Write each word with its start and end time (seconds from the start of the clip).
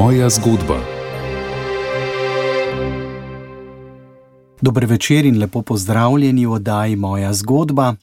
Moja 0.00 0.30
zgodba. 0.30 0.80
Dober 4.60 4.86
večer 4.86 5.26
in 5.26 5.38
lepo 5.38 5.62
pozdravljeni 5.62 6.46
v 6.46 6.52
oddaji 6.52 6.96
Moja 6.96 7.32
zgodba. 7.32 7.94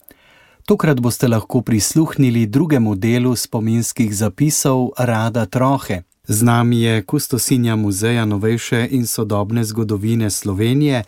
Tokrat 0.66 1.00
boste 1.00 1.27
lahko 1.27 1.62
prisluhnili 1.62 2.45
drugemu 2.45 2.95
delu 2.95 3.36
spominskih 3.36 4.16
zapisov 4.16 4.90
Rada 4.98 5.45
Trohe. 5.45 6.02
Z 6.27 6.41
nami 6.41 6.82
je 6.82 7.05
kustosinja 7.05 7.76
Muzeja 7.76 8.25
novejše 8.25 8.88
in 8.91 9.07
sodobne 9.07 9.64
zgodovine 9.64 10.30
Slovenije, 10.30 11.03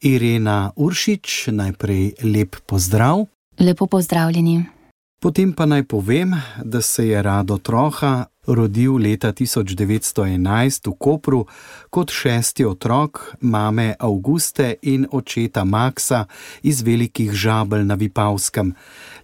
Irena 0.00 0.70
Uršič. 0.76 1.48
Najprej 1.52 2.12
lep 2.22 2.56
pozdrav. 2.66 3.26
Lepo 3.58 3.86
pozdravljeni. 3.86 4.77
Potem 5.18 5.52
pa 5.52 5.66
naj 5.66 5.82
povem, 5.82 6.34
da 6.64 6.80
se 6.82 7.08
je 7.08 7.22
Rado 7.22 7.58
Troha 7.58 8.26
rodil 8.46 8.96
leta 8.96 9.32
1911 9.32 10.88
v 10.88 10.94
Kopru 10.98 11.44
kot 11.90 12.10
šesti 12.10 12.64
otrok 12.64 13.34
mame 13.40 13.94
Auguste 13.98 14.74
in 14.82 15.06
očeta 15.10 15.64
Maxa 15.64 16.24
iz 16.62 16.82
Velikih 16.82 17.32
Žabel 17.32 17.84
na 17.84 17.94
Vipavskem. 17.94 18.72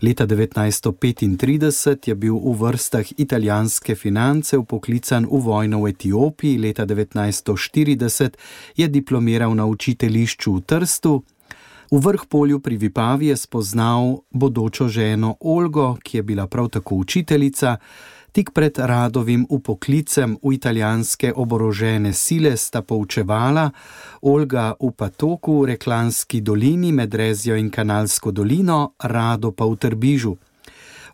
Leta 0.03 0.27
1935 0.27 2.09
je 2.09 2.15
bil 2.15 2.37
v 2.43 2.57
vrstah 2.59 3.07
italijanske 3.17 3.95
finance 3.95 4.59
poklican 4.69 5.31
v 5.31 5.41
vojno 5.41 5.83
v 5.83 5.95
Etiopiji, 5.95 6.59
leta 6.59 6.87
1940 6.87 8.37
je 8.77 8.89
diplomiral 8.89 9.55
na 9.55 9.67
učiteljišču 9.67 10.53
v 10.53 10.61
Trstu. 10.61 11.23
V 11.91 12.01
vrh 12.01 12.27
polju 12.29 12.61
pri 12.61 12.77
Vipavi 12.77 13.27
je 13.27 13.37
spoznal 13.37 14.19
bodočo 14.31 14.89
ženo 14.89 15.37
Olgo, 15.41 15.97
ki 16.03 16.17
je 16.17 16.23
bila 16.23 16.47
prav 16.47 16.69
tako 16.69 16.95
učiteljica. 16.95 17.77
Tik 18.33 18.51
pred 18.51 18.79
Radovim 18.79 19.47
upoklicem 19.51 20.37
v 20.43 20.53
italijanske 20.55 21.33
oborožene 21.37 22.13
sile 22.13 22.57
sta 22.57 22.83
poučevala 22.83 23.71
Olga 24.23 24.73
v 24.81 24.91
Patoku, 24.91 25.67
Reklanski 25.67 26.41
dolini 26.41 26.93
med 26.93 27.15
Rezijo 27.15 27.57
in 27.57 27.71
Kanalsko 27.71 28.31
dolino, 28.31 28.95
Rado 29.03 29.53
pa 29.53 29.65
v 29.65 29.77
Trbižu. 29.77 30.37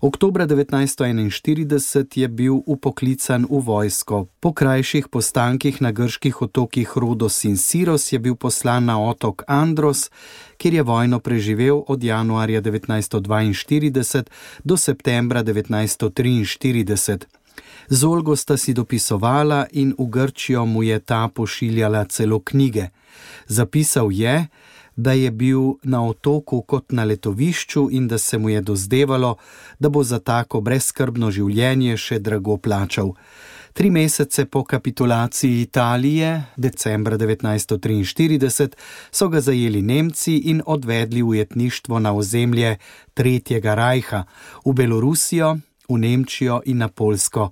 Oktober 0.02 0.46
1941 0.46 2.18
je 2.20 2.28
bil 2.28 2.54
upoklican 2.66 3.44
v 3.50 3.60
vojsko. 3.60 4.26
Po 4.40 4.52
krajših 4.52 5.08
postankih 5.12 5.82
na 5.82 5.92
grških 5.92 6.42
otokih 6.42 6.88
Rodos 6.96 7.44
in 7.44 7.56
Siros 7.56 8.12
je 8.12 8.18
bil 8.18 8.34
poslan 8.34 8.84
na 8.84 8.96
otok 8.96 9.44
Andros, 9.46 10.08
kjer 10.56 10.74
je 10.74 10.82
vojno 10.82 11.20
preživel 11.20 11.84
od 11.88 12.04
januarja 12.04 12.62
1942 12.62 14.24
do 14.64 14.76
septembra 14.76 15.44
1943. 15.44 17.18
Z 17.88 18.04
Olgo 18.04 18.36
sta 18.36 18.56
si 18.56 18.72
dopisovala 18.72 19.66
in 19.72 19.92
v 19.98 20.06
Grčijo 20.08 20.64
mu 20.64 20.82
je 20.82 20.98
ta 20.98 21.28
pošiljala 21.28 22.04
celo 22.04 22.40
knjige. 22.40 22.88
Zapisal 23.46 24.12
je, 24.12 24.48
da 25.02 25.12
je 25.12 25.30
bil 25.30 25.60
na 25.82 26.04
otoku 26.06 26.62
kot 26.62 26.92
na 26.92 27.04
letovišču 27.04 27.88
in 27.90 28.08
da 28.08 28.18
se 28.18 28.38
mu 28.38 28.48
je 28.48 28.60
dozdevalo, 28.60 29.36
da 29.78 29.88
bo 29.88 30.04
za 30.04 30.18
tako 30.18 30.60
brezskrbno 30.60 31.30
življenje 31.30 31.96
še 31.96 32.18
drago 32.18 32.56
plačal. 32.56 33.14
Tri 33.72 33.90
mesece 33.90 34.44
po 34.44 34.64
kapitulaciji 34.64 35.60
Italije, 35.62 36.42
decembra 36.56 37.18
1943, 37.18 38.68
so 39.10 39.28
ga 39.28 39.40
zajeli 39.40 39.82
Nemci 39.82 40.36
in 40.50 40.62
odvedli 40.66 41.22
v 41.22 41.38
jetništvo 41.38 41.98
na 41.98 42.12
ozemlje 42.12 42.76
Tretjega 43.14 43.74
rajha, 43.74 44.24
v 44.64 44.74
Belorusijo, 44.74 45.56
v 45.88 45.98
Nemčijo 45.98 46.60
in 46.66 46.82
na 46.82 46.88
Polsko. 46.88 47.50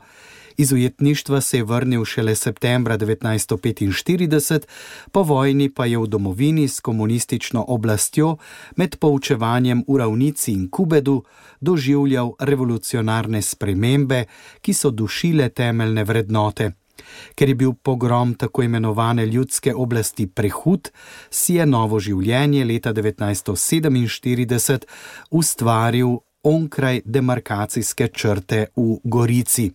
Iz 0.61 0.73
ujetništva 0.73 1.41
se 1.41 1.57
je 1.57 1.65
vrnil 1.65 2.05
šele 2.05 2.35
septembra 2.35 2.99
1945, 2.99 4.67
po 5.13 5.23
vojni 5.23 5.71
pa 5.75 5.87
je 5.87 5.99
v 5.99 6.07
domovini 6.07 6.69
s 6.69 6.81
komunistično 6.81 7.65
oblastjo 7.69 8.37
med 8.77 8.97
poučevanjem 8.97 9.85
v 9.89 9.99
Ravnici 9.99 10.53
in 10.53 10.69
Kubedu 10.71 11.23
doživljal 11.61 12.33
revolucionarne 12.39 13.43
spremembe, 13.43 14.25
ki 14.61 14.75
so 14.75 14.91
dušile 14.91 15.49
temeljne 15.49 16.05
vrednote. 16.05 16.71
Ker 17.35 17.49
je 17.49 17.55
bil 17.55 17.73
pogrom 17.73 18.35
tako 18.35 18.63
imenovane 18.63 19.27
ljudske 19.27 19.75
oblasti 19.75 20.27
prehud, 20.27 20.91
si 21.31 21.55
je 21.55 21.67
novo 21.67 22.01
življenje 22.01 22.65
leta 22.65 22.93
1947 22.93 24.87
ustvaril 25.31 26.17
onkraj 26.43 27.01
demarkacijske 27.05 28.09
črte 28.09 28.67
v 28.77 28.97
Gorici 29.05 29.73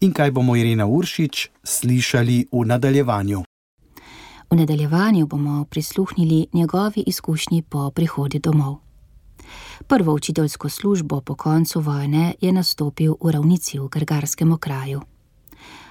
in 0.00 0.12
kaj 0.12 0.30
bomo 0.30 0.56
Irina 0.56 0.86
Uršič 0.86 1.48
slišali 1.64 2.46
v 2.52 2.64
nadaljevanju. 2.64 3.42
V 4.50 4.56
nadaljevanju 4.56 5.26
bomo 5.26 5.64
prisluhnili 5.64 6.46
njegovi 6.52 7.04
izkušnji 7.06 7.62
po 7.62 7.90
prihodu 7.90 8.38
domov. 8.38 8.76
Prvo 9.86 10.14
učiteljsko 10.14 10.68
službo 10.68 11.20
po 11.20 11.34
koncu 11.34 11.80
vojne 11.80 12.34
je 12.40 12.52
nastopil 12.52 13.14
v 13.20 13.30
ravnici 13.30 13.78
v 13.78 13.88
Grgarskem 13.88 14.52
okraju. 14.52 15.00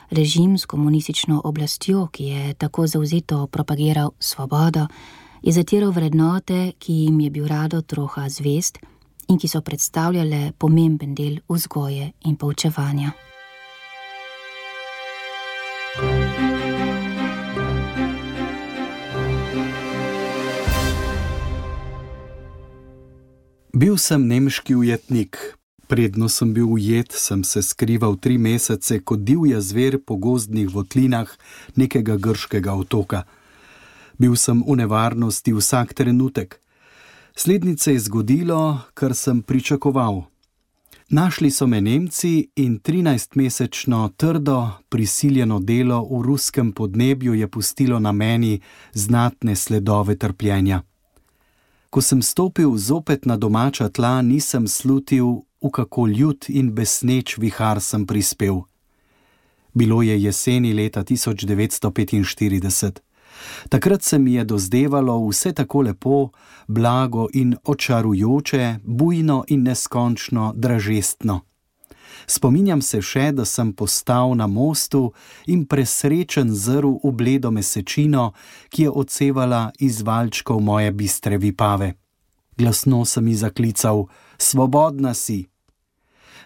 Režim 0.09 0.57
s 0.57 0.65
komunistično 0.65 1.41
oblastjo, 1.43 2.07
ki 2.07 2.23
je 2.23 2.53
tako 2.53 2.87
zauzito 2.87 3.47
propagiral 3.47 4.11
svobodo, 4.19 4.87
je 5.41 5.53
zatiral 5.53 5.91
vrednote, 5.91 6.71
ki 6.79 6.93
jim 6.93 7.19
je 7.19 7.29
bil 7.29 7.47
rado 7.47 7.81
troha 7.81 8.29
zvest 8.29 8.79
in 9.27 9.37
ki 9.37 9.47
so 9.47 9.61
predstavljale 9.61 10.51
pomemben 10.57 11.15
del 11.15 11.39
vzgoje 11.49 12.11
in 12.25 12.35
poučevanja. 12.35 13.28
Bil 23.79 23.95
sem 23.95 24.25
nemški 24.27 24.75
ujetnik. 24.75 25.37
Predno 25.87 26.27
sem 26.29 26.49
bil 26.53 26.67
ujet, 26.67 27.13
sem 27.15 27.43
se 27.47 27.61
skrival 27.63 28.17
tri 28.19 28.35
mesece 28.37 28.97
kot 28.99 29.21
divja 29.23 29.61
zver 29.63 30.01
po 30.03 30.17
gozdnih 30.19 30.67
votlinah 30.73 31.31
nekega 31.79 32.17
grškega 32.19 32.73
otoka. 32.75 33.21
Bil 34.19 34.35
sem 34.35 34.59
v 34.67 34.75
nevarnosti 34.81 35.53
vsak 35.55 35.93
trenutek. 35.95 36.59
Slednice 37.35 37.93
je 37.93 38.03
zgodilo, 38.09 38.81
kar 38.93 39.15
sem 39.15 39.39
pričakoval. 39.41 40.25
Našli 41.09 41.47
so 41.47 41.67
me 41.67 41.79
Nemci 41.81 42.49
in 42.55 42.79
13-mesečno 42.83 44.09
trdo, 44.17 44.59
prisiljeno 44.89 45.59
delo 45.59 46.03
v 46.03 46.21
ruskem 46.27 46.75
podnebju 46.75 47.33
je 47.33 47.47
pustilo 47.47 47.99
na 47.99 48.11
meni 48.11 48.59
znatne 48.93 49.55
sledove 49.55 50.19
trpljenja. 50.19 50.83
Ko 51.89 52.01
sem 52.01 52.21
stopil 52.21 52.77
zopet 52.77 53.25
na 53.25 53.37
domača 53.37 53.89
tla, 53.89 54.21
nisem 54.21 54.67
slutil, 54.67 55.25
v 55.61 55.69
kako 55.71 56.07
ljud 56.07 56.45
in 56.47 56.71
besneč 56.71 57.37
vihar 57.37 57.81
sem 57.81 58.05
prispel. 58.07 58.61
Bilo 59.73 60.01
je 60.01 60.23
jeseni 60.23 60.73
leta 60.73 61.03
1945. 61.03 62.99
Takrat 63.69 64.03
se 64.03 64.19
mi 64.19 64.33
je 64.33 64.43
dozdevalo 64.43 65.27
vse 65.27 65.53
tako 65.53 65.81
lepo, 65.81 66.29
blago 66.67 67.27
in 67.33 67.55
očarujoče, 67.63 68.75
bujno 68.83 69.43
in 69.47 69.63
neskončno 69.63 70.53
dražestno. 70.55 71.48
Spominjam 72.27 72.81
se 72.81 73.01
še, 73.01 73.31
da 73.31 73.45
sem 73.45 73.73
postal 73.73 74.35
na 74.35 74.47
mostu 74.47 75.11
in 75.47 75.65
presrečen 75.65 76.53
zrl 76.53 76.99
v 77.03 77.11
bledo 77.11 77.51
mesečino, 77.51 78.33
ki 78.69 78.83
je 78.83 78.89
odsevala 78.91 79.71
iz 79.79 80.01
valčkov 80.01 80.61
moje 80.61 80.91
bistre 80.91 81.37
vipave. 81.37 81.93
Glasno 82.57 83.05
sem 83.05 83.27
ji 83.27 83.35
zaklical: 83.35 84.07
Svobodna 84.37 85.13
si! 85.13 85.47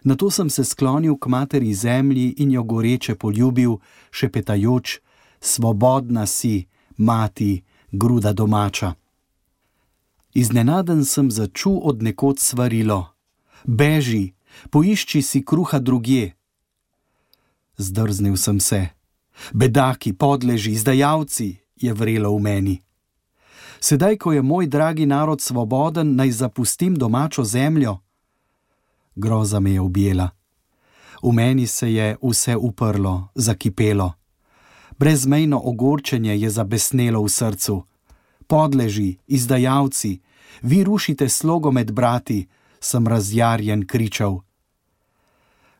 Na 0.04 0.16
to 0.16 0.30
sem 0.32 0.50
se 0.50 0.64
sklonil 0.64 1.16
k 1.16 1.28
materi 1.28 1.74
zemlji 1.74 2.36
in 2.38 2.52
jo 2.52 2.64
goreče 2.64 3.16
poljubil, 3.16 3.80
šepetajoč: 4.12 5.00
Svobodna 5.40 6.26
si, 6.26 6.68
mati, 6.98 7.64
gruda 7.92 8.34
domača. 8.34 8.94
Iznenaden 10.34 11.06
sem 11.06 11.32
začul 11.32 11.80
od 11.84 12.04
nekod 12.04 12.40
svarilo: 12.40 13.14
Beži! 13.64 14.34
Poišči 14.70 15.22
si 15.22 15.46
kruha 15.46 15.80
drugje. 15.80 16.34
Zdrznil 17.78 18.38
sem 18.38 18.60
se. 18.60 18.88
Bedaki, 19.54 20.14
podleži, 20.14 20.72
izdajalci, 20.72 21.58
je 21.76 21.94
vrelo 21.94 22.36
v 22.36 22.40
meni. 22.40 22.76
Sedaj, 23.80 24.18
ko 24.18 24.32
je 24.32 24.42
moj 24.42 24.68
dragi 24.68 25.06
narod 25.06 25.42
svoboden, 25.42 26.16
naj 26.16 26.32
zapustim 26.32 26.96
domačo 26.96 27.44
zemljo. 27.44 27.98
Groza 29.16 29.60
me 29.60 29.74
je 29.74 29.82
objela. 29.82 30.30
V 31.24 31.32
meni 31.32 31.68
se 31.68 31.94
je 31.94 32.16
vse 32.24 32.56
uprlo, 32.56 33.28
zakipelo. 33.36 34.14
Brezmejno 34.98 35.62
ogorčenje 35.64 36.38
je 36.38 36.50
zabesnelo 36.50 37.24
v 37.24 37.30
srcu. 37.30 37.84
Podleži, 38.48 39.18
izdajalci, 39.28 40.22
vi 40.62 40.84
rušite 40.84 41.30
slogo 41.30 41.72
med 41.72 41.92
brati, 41.92 42.48
sem 42.86 43.08
razjarjen 43.08 43.88
kričal. 43.88 44.42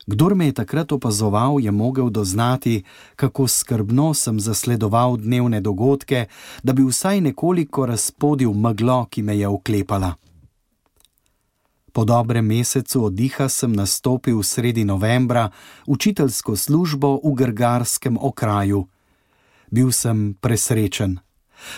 Kdor 0.06 0.34
me 0.34 0.46
je 0.46 0.52
takrat 0.52 0.92
opazoval, 0.92 1.60
je 1.60 1.70
mogel 1.70 2.10
doznati, 2.10 2.84
kako 3.16 3.48
skrbno 3.48 4.14
sem 4.14 4.40
zasledoval 4.40 5.16
dnevne 5.16 5.60
dogodke, 5.60 6.26
da 6.62 6.72
bi 6.72 6.84
vsaj 6.84 7.20
nekoliko 7.20 7.86
razpodil 7.86 8.52
meglo, 8.52 9.06
ki 9.10 9.22
me 9.22 9.38
je 9.38 9.48
oklepala. 9.48 10.14
Po 11.92 12.04
dobrem 12.04 12.46
mesecu 12.46 13.04
oddiha 13.04 13.48
sem 13.48 13.72
nastopil 13.72 14.42
sredi 14.42 14.84
novembra 14.84 15.50
učiteljsko 15.86 16.56
službo 16.56 17.20
v 17.24 17.34
grgarskem 17.34 18.18
okraju. 18.20 18.86
Bil 19.70 19.92
sem 19.92 20.34
presrečen. 20.40 21.18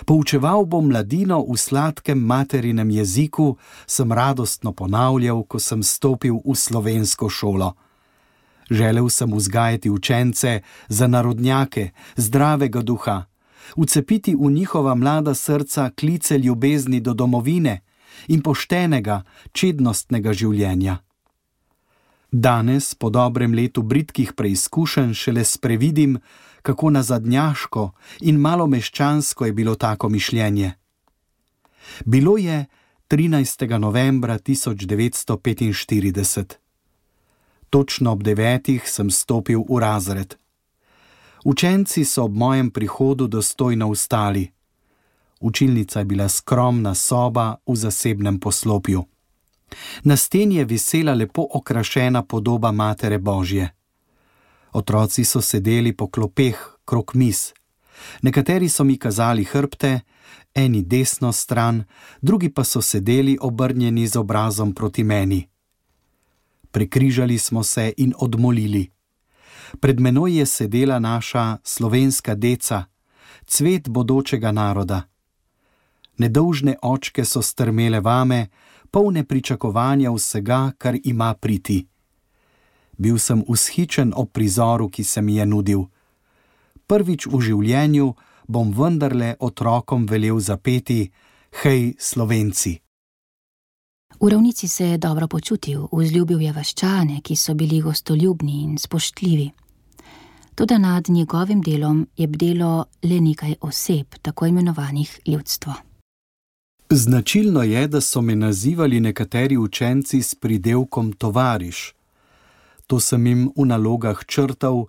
Poučeval 0.05 0.65
bom 0.67 0.87
mladino 0.89 1.45
v 1.45 1.57
sladkem 1.57 2.19
materinem 2.19 2.91
jeziku, 2.91 3.57
sem 3.87 4.13
radostno 4.13 4.73
ponavljal, 4.73 5.45
ko 5.45 5.59
sem 5.59 5.83
stopil 5.83 6.41
v 6.45 6.55
slovensko 6.55 7.29
šolo. 7.29 7.75
Želel 8.71 9.09
sem 9.09 9.31
vzgajati 9.31 9.91
učence 9.91 10.61
za 10.89 11.07
narodnjake, 11.07 11.91
zdravega 12.17 12.83
duha, 12.83 13.25
ucepiti 13.77 14.35
v 14.35 14.51
njihova 14.51 14.95
mlada 14.95 15.35
srca 15.35 15.91
klice 15.91 16.39
ljubezni 16.39 17.01
do 17.01 17.15
domovine 17.15 17.81
in 18.29 18.43
poštenega, 18.43 19.23
čednostnega 19.53 20.33
življenja. 20.33 20.99
Danes, 22.33 22.95
po 22.95 23.11
dobrem 23.11 23.55
letu 23.55 23.83
britkih 23.83 24.33
preizkušenj, 24.33 25.15
šele 25.15 25.45
sprevidim, 25.45 26.19
kako 26.67 26.91
nazadnjaško 26.91 27.91
in 28.21 28.37
malo 28.37 28.67
meščansko 28.67 29.47
je 29.47 29.53
bilo 29.53 29.75
tako 29.75 30.09
mišljenje. 30.09 30.73
Bilo 32.05 32.39
je 32.39 32.65
13. 33.09 33.79
novembra 33.79 34.39
1945. 34.39 36.55
Točno 37.71 38.13
ob 38.13 38.23
devetih 38.23 38.91
sem 38.91 39.11
stopil 39.11 39.63
v 39.69 39.79
razred. 39.79 40.35
Učenci 41.45 42.05
so 42.05 42.25
ob 42.25 42.35
mojem 42.35 42.71
prihodu 42.71 43.27
dostojno 43.27 43.91
vstali. 43.91 44.51
Učilnica 45.41 45.99
je 45.99 46.05
bila 46.05 46.29
skromna 46.29 46.95
soba 46.95 47.57
v 47.67 47.77
zasebnem 47.77 48.41
poslopju. 48.41 49.05
Na 50.03 50.17
steni 50.17 50.57
je 50.57 50.65
visela 50.65 51.15
lepo 51.15 51.47
okrašena 51.53 52.23
podoba 52.23 52.73
Matere 52.73 53.19
Božje. 53.19 53.76
Otroci 54.77 55.25
so 55.25 55.41
sedeli 55.41 55.97
po 55.97 56.07
klopeh 56.07 56.57
krok 56.85 57.15
mis. 57.15 57.55
Nekateri 58.23 58.69
so 58.69 58.85
mi 58.85 58.99
kazali 58.99 59.45
hrbte, 59.45 60.01
eni 60.55 60.83
desno 60.83 61.33
stran, 61.33 61.85
drugi 62.21 62.53
pa 62.53 62.65
so 62.65 62.83
sedeli 62.83 63.39
obrnjeni 63.41 64.07
z 64.07 64.17
obrazom 64.17 64.75
proti 64.75 65.05
meni. 65.05 65.49
Prekrižali 66.71 67.39
smo 67.39 67.63
se 67.63 67.93
in 67.97 68.13
odmolili. 68.19 68.91
Pred 69.81 70.01
menoj 70.01 70.39
je 70.39 70.47
sedela 70.47 70.99
naša 70.99 71.57
slovenska 71.65 72.35
deca, 72.35 72.85
cvet 73.47 73.89
bodočega 73.89 74.53
naroda. 74.53 75.03
Nedolžne 76.19 76.77
očke 76.83 77.25
so 77.25 77.43
strmele 77.43 78.01
vame, 78.01 78.49
polne 78.91 79.25
pričakovanja 79.25 80.13
vsega, 80.13 80.73
kar 80.79 80.97
ima 81.05 81.35
priti. 81.35 81.87
Bil 82.99 83.19
sem 83.19 83.43
ushičen 83.47 84.13
ob 84.17 84.33
prizoru, 84.33 84.89
ki 84.89 85.05
se 85.05 85.23
mi 85.23 85.37
je 85.37 85.47
nudil. 85.47 85.85
Prvič 86.87 87.27
v 87.27 87.41
življenju 87.41 88.15
bom 88.49 88.73
vendarle 88.73 89.37
otrokom 89.41 90.07
velel 90.07 90.41
zapeti: 90.41 91.11
Hej, 91.63 91.95
slovenci! 91.99 92.81
V 94.21 94.29
ravnici 94.29 94.69
se 94.69 94.85
je 94.85 94.99
dobro 94.99 95.29
počutil, 95.29 95.89
vzljubil 95.93 96.41
je 96.41 96.53
vaščane, 96.53 97.21
ki 97.21 97.37
so 97.37 97.55
bili 97.55 97.83
gostoljubni 97.85 98.63
in 98.63 98.79
spoštljivi. 98.79 99.51
Tudi 100.57 100.79
nad 100.79 101.09
njegovim 101.09 101.61
delom 101.61 102.07
je 102.17 102.27
bdelo 102.27 102.87
le 103.03 103.21
nekaj 103.21 103.55
oseb, 103.61 104.07
tako 104.23 104.47
imenovanih 104.47 105.21
ljudstvo. 105.27 105.75
Značilno 106.91 107.63
je, 107.63 107.89
da 107.89 108.01
so 108.01 108.21
me 108.21 108.37
nazivali 108.37 109.01
nekateri 109.01 109.57
učenci 109.57 110.23
s 110.23 110.35
pridelkom 110.35 111.13
tovariš. 111.13 111.96
To 112.87 113.01
sem 113.01 113.27
jim 113.27 113.53
v 113.57 113.67
nalogah 113.67 114.25
črtal, 114.27 114.87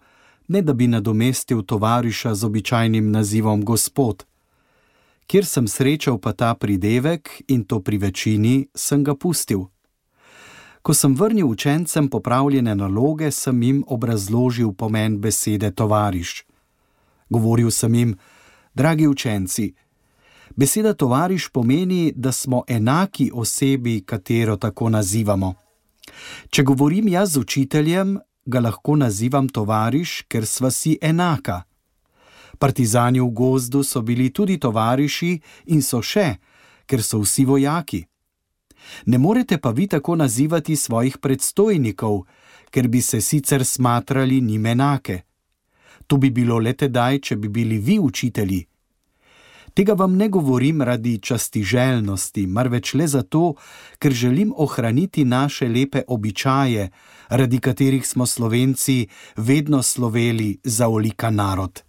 ne 0.48 0.62
da 0.62 0.74
bi 0.74 0.88
nadomestil 0.88 1.64
tovariša 1.64 2.36
z 2.36 2.44
običajnim 2.46 3.12
nazivom 3.12 3.66
gospod. 3.66 4.26
Kjer 5.28 5.46
sem 5.46 5.68
srečal 5.68 6.20
pa 6.20 6.34
ta 6.34 6.54
pridevek 6.56 7.44
in 7.48 7.64
to 7.64 7.80
pri 7.80 7.98
večini, 7.98 8.68
sem 8.76 9.04
ga 9.04 9.16
pustil. 9.16 9.68
Ko 10.82 10.94
sem 10.94 11.16
vrnil 11.16 11.50
učencem 11.50 12.08
popravljene 12.08 12.76
naloge, 12.76 13.32
sem 13.32 13.64
jim 13.64 13.84
obrazložil 13.88 14.72
pomen 14.72 15.20
besede 15.20 15.72
tovariš. 15.72 16.46
Govoril 17.30 17.72
sem 17.72 17.96
jim, 17.96 18.16
dragi 18.74 19.08
učenci, 19.08 19.74
Beseda 20.58 20.94
tovariš 20.94 21.50
pomeni, 21.50 22.14
da 22.16 22.32
smo 22.32 22.64
enaki 22.68 23.32
osebi, 23.34 24.02
katero 24.06 24.58
tako 24.58 24.90
nazivamo. 24.90 25.54
Če 26.50 26.64
govorim 26.64 27.08
jaz 27.08 27.34
z 27.34 27.44
učiteljem, 27.44 28.18
ga 28.46 28.60
lahko 28.60 28.96
nazivam 28.96 29.50
tovariš, 29.50 30.24
ker 30.32 30.46
sva 30.46 30.72
si 30.72 30.98
enaka. 31.02 31.64
Partizani 32.60 33.20
v 33.20 33.30
gozdu 33.32 33.84
so 33.84 34.02
bili 34.02 34.30
tudi 34.34 34.58
tovariši 34.58 35.34
in 35.74 35.82
so 35.82 36.02
še, 36.02 36.38
ker 36.88 37.04
so 37.04 37.20
vsi 37.22 37.46
vojaki. 37.46 38.02
Ne 39.06 39.18
morete 39.18 39.58
pa 39.58 39.72
vi 39.72 39.88
tako 39.88 40.16
nazivati 40.16 40.76
svojih 40.76 41.18
predstojnikov, 41.18 42.24
ker 42.72 42.88
bi 42.88 43.02
se 43.02 43.22
sicer 43.22 43.66
smatrali 43.66 44.42
njim 44.42 44.66
enake. 44.66 45.22
To 46.08 46.18
bi 46.18 46.30
bilo 46.32 46.60
le 46.60 46.74
tedaj, 46.74 47.20
če 47.20 47.36
bi 47.36 47.48
bili 47.48 47.78
vi 47.78 48.00
učitelji. 48.00 48.66
Tega 49.74 49.94
vam 49.94 50.16
ne 50.16 50.30
govorim 50.30 50.82
radi 50.82 51.20
časti 51.22 51.64
željnosti, 51.64 52.48
marveč 52.48 52.94
le 52.94 53.08
zato, 53.08 53.54
ker 54.00 54.12
želim 54.12 54.54
ohraniti 54.58 55.26
naše 55.26 55.68
lepe 55.68 56.02
običaje, 56.08 56.90
radi 57.30 57.60
katerih 57.60 58.08
smo 58.08 58.26
Slovenci 58.26 59.08
vedno 59.36 59.84
sloveli 59.84 60.60
za 60.64 60.88
olika 60.88 61.30
narod. 61.30 61.84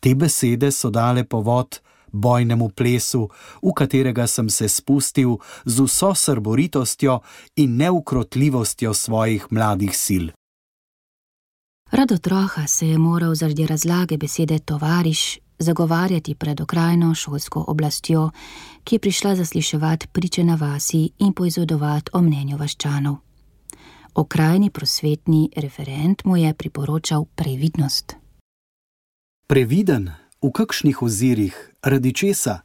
Te 0.00 0.14
besede 0.14 0.70
so 0.72 0.90
dale 0.90 1.24
povod 1.24 1.80
bojnemu 2.12 2.68
plesu, 2.68 3.28
v 3.62 3.72
katerega 3.76 4.26
sem 4.26 4.50
se 4.50 4.68
spustil 4.68 5.36
z 5.64 5.80
vso 5.80 6.14
srboritostjo 6.14 7.20
in 7.56 7.76
neukrotljivostjo 7.76 8.94
svojih 8.94 9.46
mladih 9.50 9.96
sil. 10.04 10.24
Rado 11.90 12.18
troha 12.18 12.66
se 12.66 12.88
je 12.88 12.98
moral 12.98 13.34
zaradi 13.34 13.66
razlage 13.66 14.16
besede 14.16 14.58
tovariš 14.58 15.38
zagovarjati 15.60 16.34
pred 16.34 16.60
okrajno 16.60 17.14
šolsko 17.14 17.64
oblastjo, 17.68 18.30
ki 18.84 18.94
je 18.94 18.98
prišla 18.98 19.36
zasliševati 19.36 20.06
priče 20.12 20.44
na 20.44 20.54
vasi 20.54 21.10
in 21.18 21.32
poizvedovati 21.32 22.10
o 22.12 22.22
mnenju 22.22 22.56
vaščanov. 22.56 23.16
Okrajni 24.14 24.70
prosvetni 24.70 25.50
referent 25.56 26.24
mu 26.24 26.36
je 26.36 26.54
priporočal 26.54 27.24
previdnost. 27.34 28.16
Previden 29.46 30.10
v 30.42 30.50
kakšnih 30.52 31.02
ozirih, 31.02 31.54
radi 31.82 32.12
česa? 32.12 32.60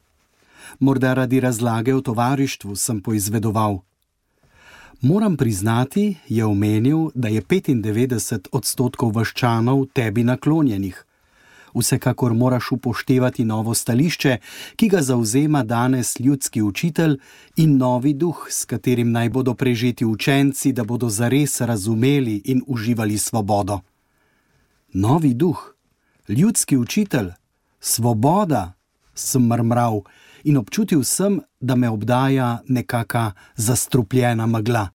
Morda 0.80 1.14
radi 1.14 1.40
razlage 1.40 1.96
o 1.96 2.02
tovarištvu 2.02 2.76
sem 2.76 3.02
poizvedoval. 3.02 3.80
Moram 5.02 5.38
priznati, 5.38 6.18
je 6.28 6.46
omenil, 6.46 7.10
da 7.16 7.28
je 7.28 7.42
95 7.42 8.48
odstotkov 8.52 9.12
vaščanov 9.12 9.86
tebi 9.94 10.24
naklonjenih 10.24 11.06
vsekakor 11.76 12.34
moraš 12.34 12.72
upoštevati 12.72 13.46
novo 13.46 13.74
stališče, 13.74 14.38
ki 14.76 14.90
ga 14.90 15.02
zauzema 15.02 15.64
danes 15.64 16.20
ljudski 16.20 16.62
učitelj 16.62 17.18
in 17.56 17.78
novi 17.78 18.14
duh, 18.14 18.48
s 18.50 18.66
katerim 18.66 19.12
naj 19.12 19.30
bodo 19.30 19.54
prežeti 19.54 20.06
učenci, 20.06 20.74
da 20.74 20.84
bodo 20.84 21.10
zares 21.10 21.62
razumeli 21.62 22.42
in 22.46 22.62
uživali 22.68 23.18
svobodo. 23.18 23.80
Novi 24.94 25.34
duh, 25.34 25.76
ljudski 26.28 26.78
učitelj, 26.78 27.30
svoboda, 27.80 28.74
sem 29.14 29.48
mrmral 29.48 30.02
in 30.44 30.58
občutil 30.58 31.04
sem, 31.04 31.40
da 31.60 31.76
me 31.76 31.90
obdaja 31.90 32.60
nekaka 32.68 33.32
zastrupljena 33.56 34.46
megla. 34.46 34.95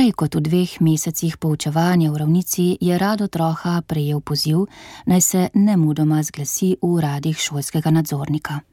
Prej 0.00 0.16
kot 0.16 0.32
v 0.32 0.40
dveh 0.40 0.80
mesecih 0.80 1.36
poučevanja 1.36 2.08
v 2.08 2.16
ravnici 2.24 2.72
je 2.80 2.96
rado 2.96 3.28
troha 3.28 3.84
prejel 3.84 4.24
poziv, 4.24 4.64
naj 5.04 5.20
se 5.20 5.40
ne 5.60 5.76
mudoma 5.76 6.22
zglasi 6.24 6.80
v 6.80 6.88
uradih 6.88 7.36
šolskega 7.36 7.92
nadzornika. 7.92 8.64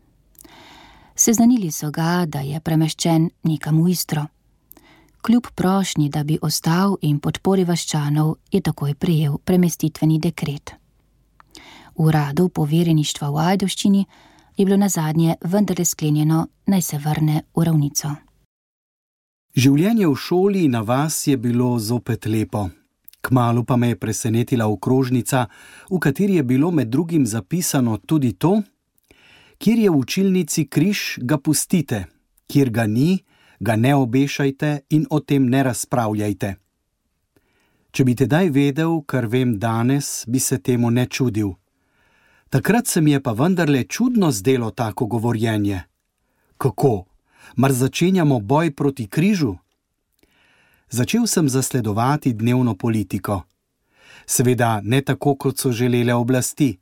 Seznanili 1.11 1.67
so 1.67 1.91
ga, 1.91 2.23
da 2.23 2.39
je 2.39 2.55
premeščen 2.63 3.27
nekam 3.43 3.83
v 3.83 3.91
istro. 3.91 4.23
Kljub 5.19 5.51
prošnji, 5.51 6.07
da 6.07 6.23
bi 6.23 6.39
ostal 6.41 6.95
in 7.01 7.19
podpori 7.19 7.67
vaščanov, 7.67 8.37
je 8.47 8.61
takoj 8.63 8.95
prejel 8.95 9.35
premestitveni 9.43 10.21
dekret. 10.23 10.79
V 11.91 12.07
uradu 12.07 12.47
poverjeništva 12.47 13.27
v 13.35 13.43
Ajdoščini 13.51 14.05
je 14.55 14.65
bilo 14.65 14.79
na 14.79 14.87
zadnje 14.87 15.35
vendarle 15.43 15.85
sklenjeno, 15.85 16.47
naj 16.71 16.81
se 16.81 16.97
vrne 16.97 17.43
v 17.51 17.67
ravnico. 17.67 18.15
Življenje 19.57 20.05
v 20.05 20.13
šoli 20.13 20.67
na 20.69 20.83
vas 20.85 21.15
je 21.25 21.33
bilo 21.33 21.79
zopet 21.81 22.27
lepo. 22.29 22.67
Kmalu 23.25 23.63
pa 23.65 23.73
me 23.75 23.87
je 23.89 23.95
presenetila 23.97 24.67
okrožnica, 24.69 25.47
v 25.89 25.97
kateri 25.97 26.35
je 26.37 26.43
bilo 26.43 26.69
med 26.71 26.91
drugim 26.93 27.25
zapisano 27.25 27.97
tudi 27.97 28.35
to: 28.37 28.61
Kjer 29.57 29.79
je 29.79 29.89
v 29.89 29.97
učilnici 29.97 30.67
križ, 30.69 31.17
ga 31.25 31.41
pustite, 31.41 32.05
kjer 32.45 32.69
ga 32.69 32.85
ni, 32.85 33.25
ga 33.59 33.75
ne 33.75 33.95
obešajte 33.95 34.93
in 34.93 35.09
o 35.09 35.19
tem 35.25 35.49
ne 35.49 35.63
razpravljajte. 35.63 36.53
Če 37.91 38.05
bi 38.05 38.13
tedaj 38.13 38.53
vedel, 38.53 39.01
kar 39.09 39.25
vem 39.25 39.57
danes, 39.57 40.21
bi 40.29 40.37
se 40.39 40.61
temu 40.61 40.93
ne 40.93 41.09
čudil. 41.09 41.55
Takrat 42.53 42.85
se 42.85 43.01
mi 43.01 43.17
je 43.17 43.25
pa 43.25 43.33
vendarle 43.33 43.83
čudno 43.89 44.29
zdelo 44.31 44.69
tako 44.69 45.05
govorjenje. 45.05 45.81
Kako? 46.57 47.16
Mar 47.55 47.73
začenjamo 47.73 48.39
boj 48.39 48.71
proti 48.71 49.07
križu? 49.07 49.55
Začel 50.89 51.27
sem 51.27 51.49
zasledovati 51.49 52.33
dnevno 52.33 52.75
politiko. 52.75 53.41
Seveda 54.25 54.81
ne 54.83 55.01
tako, 55.01 55.35
kot 55.35 55.57
so 55.59 55.71
želele 55.71 56.13
oblasti. 56.13 56.77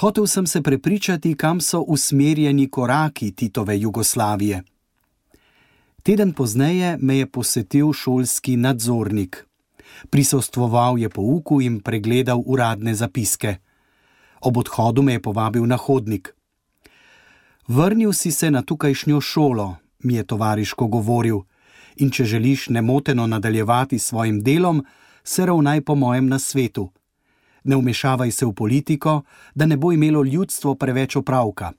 Hotev 0.00 0.26
sem 0.26 0.46
se 0.46 0.62
prepričati, 0.62 1.34
kam 1.34 1.60
so 1.60 1.80
usmerjeni 1.80 2.70
koraki 2.70 3.32
Titove 3.32 3.80
Jugoslavije. 3.80 4.62
Teden 6.02 6.32
pozneje 6.32 6.96
me 7.00 7.18
je 7.18 7.26
posetil 7.26 7.92
šolski 7.92 8.56
nadzornik. 8.56 9.46
Prisostvoval 10.10 10.98
je 10.98 11.08
pouku 11.08 11.60
in 11.60 11.80
pregledal 11.80 12.42
uradne 12.46 12.94
zapiske. 12.94 13.56
Ob 14.40 14.56
odhodu 14.56 15.02
me 15.02 15.12
je 15.12 15.22
povabil 15.22 15.66
na 15.66 15.76
hodnik. 15.76 16.37
Vrnil 17.68 18.12
si 18.12 18.32
se 18.32 18.50
na 18.50 18.62
tukajšnjo 18.62 19.20
šolo, 19.20 19.76
mi 19.98 20.14
je 20.14 20.24
tovariško 20.24 20.86
govoril, 20.86 21.40
in 21.96 22.10
če 22.10 22.24
želiš 22.24 22.68
nemoteno 22.68 23.26
nadaljevati 23.26 23.98
s 23.98 24.06
svojim 24.06 24.40
delom, 24.42 24.84
se 25.24 25.46
ravnaj 25.46 25.80
po 25.80 25.94
mojem 25.94 26.28
nasvetu. 26.28 26.88
Ne 27.64 27.76
vmešavaj 27.76 28.30
se 28.30 28.46
v 28.46 28.52
politiko, 28.52 29.22
da 29.54 29.66
ne 29.66 29.76
bo 29.76 29.92
imelo 29.92 30.22
ljudstvo 30.24 30.74
preveč 30.74 31.16
opravka. 31.16 31.72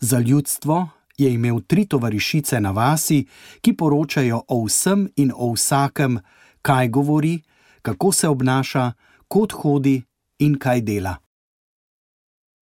Za 0.00 0.18
ljudstvo 0.18 0.88
je 1.18 1.32
imel 1.32 1.60
tri 1.60 1.86
tovarišice 1.86 2.60
na 2.60 2.70
vasi, 2.70 3.26
ki 3.60 3.76
poročajo 3.76 4.42
o 4.48 4.64
vsem 4.64 5.08
in 5.16 5.30
o 5.36 5.52
vsakem, 5.52 6.18
kaj 6.62 6.88
govori, 6.88 7.38
kako 7.82 8.12
se 8.12 8.28
obnaša, 8.28 8.92
kot 9.28 9.52
hodi 9.52 10.02
in 10.38 10.58
kaj 10.58 10.80
dela. 10.80 11.25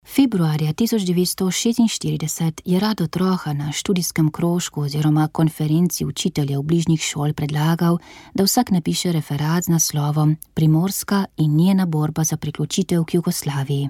Februarja 0.06 0.72
1946 0.72 2.60
je 2.64 2.80
Rado 2.80 3.06
Troha 3.06 3.52
na 3.52 3.72
študijskem 3.72 4.30
krožku 4.30 4.80
oziroma 4.80 5.28
konferenci 5.28 6.04
učiteljev 6.04 6.62
bližnjih 6.62 7.00
šol 7.00 7.32
predlagal, 7.32 7.98
da 8.34 8.44
vsak 8.44 8.70
napiše 8.70 9.12
referat 9.12 9.64
z 9.64 9.68
naslovom 9.68 10.36
Primorska 10.54 11.24
in 11.36 11.56
njena 11.56 11.86
borba 11.86 12.24
za 12.24 12.36
priključitev 12.36 13.04
k 13.04 13.14
Jugoslaviji. 13.14 13.88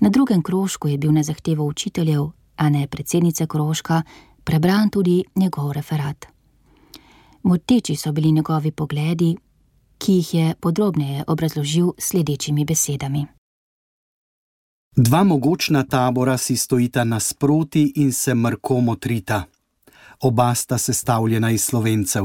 Na 0.00 0.08
drugem 0.08 0.42
krožku 0.42 0.88
je 0.88 0.98
bil 0.98 1.12
na 1.12 1.22
zahtevo 1.22 1.64
učiteljev, 1.64 2.30
a 2.56 2.68
ne 2.68 2.86
predsednice 2.86 3.46
krožka, 3.46 4.02
prebran 4.44 4.90
tudi 4.90 5.24
njegov 5.34 5.72
referat. 5.72 6.26
Moteči 7.42 7.96
so 7.96 8.12
bili 8.12 8.32
njegovi 8.32 8.70
pogledi, 8.70 9.36
ki 9.98 10.12
jih 10.12 10.34
je 10.34 10.54
podrobneje 10.60 11.24
obrazložil 11.26 11.92
sledečimi 11.98 12.64
besedami. 12.64 13.37
Dva 14.98 15.22
mogočna 15.24 15.84
tabora 15.84 16.36
si 16.36 16.56
stojita 16.56 17.04
nasproti 17.04 17.92
in 17.96 18.12
se 18.12 18.34
mrko 18.34 18.80
motrita. 18.80 19.44
Oba 20.20 20.54
sta 20.54 20.78
sestavljena 20.78 21.50
iz 21.50 21.64
slovencev. 21.64 22.24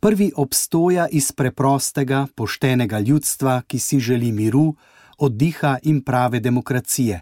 Prvi 0.00 0.32
obstoja 0.36 1.06
iz 1.08 1.32
preprostega, 1.32 2.26
poštenega 2.34 2.98
ljudstva, 2.98 3.62
ki 3.66 3.78
si 3.78 4.00
želi 4.00 4.32
miru, 4.32 4.74
oddiha 5.18 5.78
in 5.82 6.02
prave 6.02 6.40
demokracije. 6.40 7.20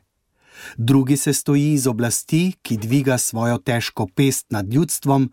Drugi 0.76 1.16
se 1.16 1.32
stoji 1.32 1.72
iz 1.72 1.86
oblasti, 1.86 2.52
ki 2.62 2.76
dviga 2.76 3.18
svojo 3.18 3.58
težko 3.58 4.06
pest 4.14 4.46
nad 4.50 4.72
ljudstvom, 4.72 5.32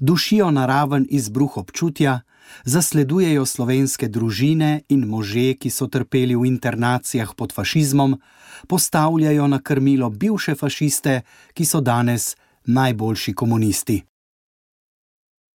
dušijo 0.00 0.50
naraven 0.50 1.06
izbruh 1.10 1.56
občutja, 1.56 2.20
zasledujejo 2.64 3.46
slovenske 3.46 4.08
družine 4.08 4.80
in 4.88 5.06
može, 5.06 5.54
ki 5.54 5.70
so 5.70 5.86
trpeli 5.86 6.36
v 6.36 6.46
internacijah 6.46 7.34
pod 7.36 7.52
fašizmom, 7.52 8.20
postavljajo 8.68 9.46
na 9.46 9.62
krmilo 9.62 10.10
bivše 10.10 10.54
fašiste, 10.54 11.20
ki 11.54 11.64
so 11.64 11.80
danes 11.80 12.36
najboljši 12.64 13.34
komunisti. 13.34 14.02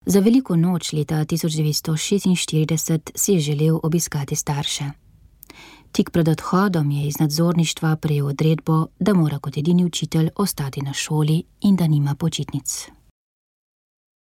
Za 0.06 0.20
veliko 0.20 0.56
noč 0.56 0.92
leta 0.92 1.24
1946 1.24 3.10
si 3.14 3.32
je 3.32 3.40
želel 3.40 3.80
obiskati 3.82 4.36
starše. 4.36 4.84
Tik 5.92 6.10
pred 6.10 6.28
odhodom 6.28 6.90
je 6.90 7.06
iz 7.08 7.18
nadzorništva 7.18 7.96
prejel 7.96 8.26
odredbo, 8.26 8.86
da 9.00 9.14
mora 9.14 9.38
kot 9.38 9.56
edini 9.56 9.84
učitelj 9.84 10.28
ostati 10.36 10.82
na 10.82 10.92
šoli 10.92 11.42
in 11.60 11.76
da 11.76 11.86
nima 11.86 12.14
počitnic. 12.14 12.88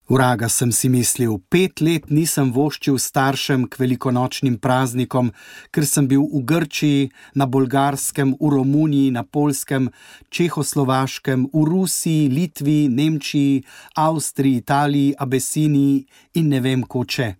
Vraga 0.09 0.49
sem 0.49 0.69
si 0.73 0.91
mislil, 0.93 1.39
pet 1.49 1.81
let 1.81 2.11
nisem 2.13 2.51
voščil 2.53 2.99
staršem 3.01 3.63
k 3.73 3.79
velikonočnim 3.81 4.59
praznikom, 4.61 5.31
ker 5.73 5.87
sem 5.89 6.05
bil 6.05 6.27
v 6.29 6.43
Grčiji, 6.45 7.07
na 7.33 7.49
Bolgarskem, 7.49 8.35
v 8.37 8.51
Romuniji, 8.53 9.15
na 9.17 9.25
Polskem, 9.25 9.89
Čehoslovaškem, 10.29 11.49
v 11.49 11.63
Rusiji, 11.65 12.29
Litvi, 12.29 12.93
Nemčiji, 12.93 13.65
Avstriji, 13.97 14.61
Italiji, 14.61 15.15
Abesiniji 15.17 16.05
in 16.37 16.53
ne 16.53 16.61
vem 16.61 16.85
koče. 16.85 17.31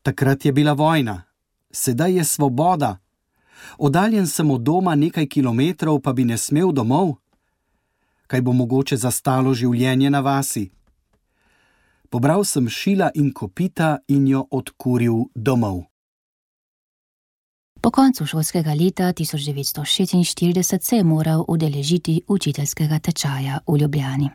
Takrat 0.00 0.48
je 0.48 0.52
bila 0.56 0.72
vojna, 0.72 1.28
sedaj 1.68 2.16
je 2.16 2.24
svoboda. 2.24 2.96
Oddaljen 3.76 4.26
sem 4.26 4.50
od 4.50 4.64
doma 4.64 4.96
nekaj 4.96 5.28
kilometrov, 5.28 6.00
pa 6.00 6.16
bi 6.16 6.24
ne 6.24 6.40
smel 6.40 6.72
domov. 6.72 7.18
Kaj 8.24 8.40
bo 8.40 8.56
mogoče 8.56 8.96
zastalo 8.96 9.52
življenje 9.52 10.08
na 10.08 10.24
vasi? 10.24 10.70
Pobral 12.10 12.44
sem 12.44 12.68
šila 12.68 13.10
in 13.14 13.32
kopita 13.32 13.98
in 14.08 14.26
jo 14.26 14.46
odkuril 14.50 15.24
domov. 15.34 15.82
Po 17.80 17.90
koncu 17.90 18.26
šolskega 18.26 18.74
leta 18.74 19.12
1946 19.12 20.82
se 20.82 20.96
je 20.96 21.04
moral 21.04 21.44
udeležiti 21.48 22.22
učiteljskega 22.26 22.98
tečaja 22.98 23.60
v 23.66 23.78
Ljubljani. 23.78 24.30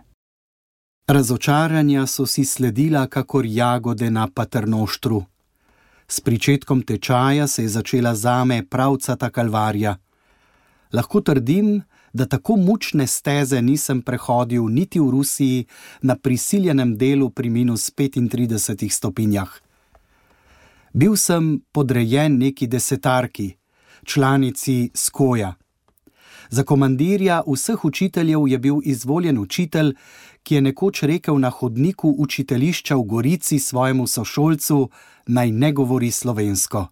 Razočaranja 1.08 2.08
so 2.08 2.26
si 2.26 2.46
sledila, 2.46 3.08
kakor 3.08 3.46
jagode 3.46 4.12
na 4.12 4.28
paternoštru. 4.36 5.24
S 6.08 6.20
pričetkom 6.20 6.82
tečaja 6.82 7.48
se 7.48 7.64
je 7.64 7.70
začela 7.70 8.16
zame 8.16 8.64
pravcata 8.70 9.30
kalvarija. 9.30 9.98
Lahko 10.94 11.22
trdim, 11.22 11.82
da 12.14 12.26
tako 12.26 12.56
mučne 12.56 13.08
steze 13.08 13.62
nisem 13.62 14.02
prehodil 14.02 14.68
niti 14.70 15.00
v 15.00 15.10
Rusiji 15.10 15.66
na 16.02 16.16
prisiljenem 16.16 16.98
delu 16.98 17.30
pri 17.30 17.50
minus 17.50 17.92
35 17.96 18.90
stopinjah. 18.90 19.50
Bil 20.94 21.16
sem 21.16 21.62
podrejen 21.72 22.38
neki 22.38 22.68
desetarki, 22.68 23.54
članici 24.06 24.92
Skoja. 24.96 25.54
Za 26.50 26.64
komandirja 26.64 27.42
vseh 27.48 27.86
učiteljev 27.86 28.48
je 28.48 28.58
bil 28.58 28.76
izvoljen 28.84 29.38
učitelj, 29.38 29.94
ki 30.44 30.56
je 30.56 30.62
nekoč 30.62 31.04
rekel 31.04 31.40
na 31.40 31.50
hodniku 31.50 32.16
učiteljišča 32.18 32.96
v 32.96 33.04
Gorici 33.04 33.60
svojemu 33.60 34.08
sošolcu: 34.08 34.90
naj 35.28 35.52
ne 35.52 35.72
govori 35.72 36.12
slovensko. 36.12 36.88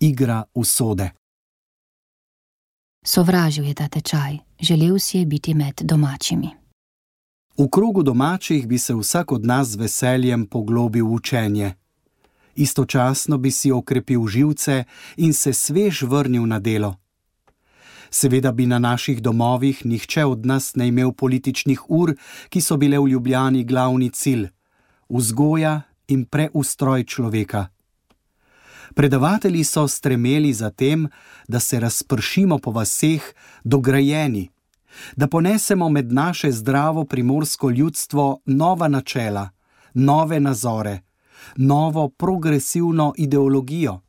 Igra 0.00 0.44
usode. 0.54 1.10
Sovražil 3.06 3.64
je 3.64 3.74
ta 3.74 3.88
tečaj, 3.88 4.38
želel 4.60 4.98
si 4.98 5.18
je 5.18 5.26
biti 5.26 5.54
med 5.54 5.80
domačimi. 5.80 6.50
V 7.58 7.68
krogu 7.70 8.02
domačih 8.02 8.66
bi 8.66 8.78
se 8.78 8.94
vsak 8.94 9.32
od 9.32 9.46
nas 9.46 9.68
z 9.68 9.76
veseljem 9.76 10.46
poglobil 10.46 11.06
v 11.06 11.12
učenje. 11.12 11.74
Istočasno 12.56 13.38
bi 13.38 13.50
si 13.50 13.72
okrepil 13.72 14.26
živce 14.26 14.84
in 15.16 15.32
se 15.32 15.52
svež 15.52 16.02
vrnil 16.02 16.46
na 16.46 16.58
delo. 16.58 16.96
Seveda 18.10 18.52
bi 18.52 18.66
na 18.66 18.78
naših 18.78 19.22
domovih 19.22 19.86
nihče 19.86 20.24
od 20.24 20.46
nas 20.46 20.74
ne 20.74 20.88
imel 20.88 21.12
političnih 21.12 21.90
ur, 21.90 22.14
ki 22.48 22.60
so 22.60 22.76
bile 22.76 22.98
v 22.98 23.08
Ljubljani 23.08 23.64
glavni 23.64 24.10
cilj: 24.10 24.48
vzgoja 25.08 25.82
in 26.08 26.24
preustroj 26.24 27.04
človeka. 27.04 27.75
Predavatelji 28.96 29.64
so 29.64 29.88
stremeli 29.88 30.52
za 30.52 30.70
tem, 30.70 31.08
da 31.48 31.60
se 31.60 31.80
razpršimo 31.80 32.58
po 32.58 32.70
vaseh, 32.70 33.22
dograjeni, 33.64 34.48
da 35.16 35.28
ponesemo 35.28 35.88
med 35.88 36.12
naše 36.12 36.52
zdravo 36.52 37.04
primorsko 37.04 37.70
ljudstvo 37.70 38.40
nova 38.46 38.88
načela, 38.88 39.48
nove 39.94 40.40
nazore, 40.40 41.00
novo 41.56 42.08
progresivno 42.08 43.12
ideologijo, 43.16 44.00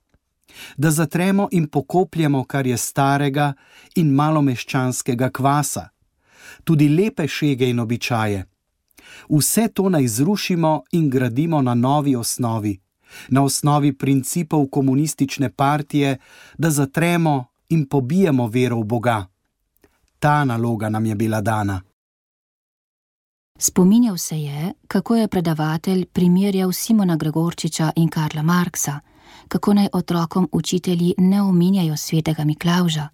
da 0.78 0.92
zatremo 0.92 1.50
in 1.52 1.68
pokopljemo, 1.68 2.44
kar 2.44 2.68
je 2.68 2.78
starega 2.78 3.54
in 3.96 4.14
malomeščanskega 4.14 5.30
kvasa, 5.30 5.90
tudi 6.64 6.90
lepe 6.90 7.28
šege 7.28 7.70
in 7.70 7.80
običaje. 7.80 8.46
Vse 9.30 9.68
to 9.68 9.90
naj 9.90 10.08
zrušimo 10.08 10.82
in 10.92 11.10
gradimo 11.10 11.62
na 11.62 11.74
novi 11.74 12.16
osnovi, 12.16 12.80
na 13.30 13.44
osnovi 13.44 13.94
principov 13.98 14.68
komunistične 14.72 15.50
partije, 15.50 16.18
da 16.58 16.70
zatremo 16.70 17.46
in 17.70 17.86
pobijemo 17.86 18.48
vero 18.48 18.80
v 18.80 18.84
Boga. 18.84 19.26
Ta 20.20 20.46
naloga 20.46 20.90
nam 20.90 21.06
je 21.06 21.16
bila 21.16 21.42
dana. 21.42 21.82
Spominjal 23.60 24.18
se 24.18 24.42
je, 24.42 24.74
kako 24.88 25.16
je 25.16 25.28
predavatelj 25.28 26.06
primerjal 26.06 26.72
Simona 26.72 27.16
Gregorčiča 27.16 27.92
in 27.96 28.10
Karla 28.10 28.42
Marksa, 28.42 29.00
kako 29.48 29.74
naj 29.74 29.88
otrokom 29.94 30.50
učitelji 30.52 31.14
ne 31.18 31.42
omenjajo 31.42 31.98
svetega 31.98 32.44
Miklauža 32.44 33.08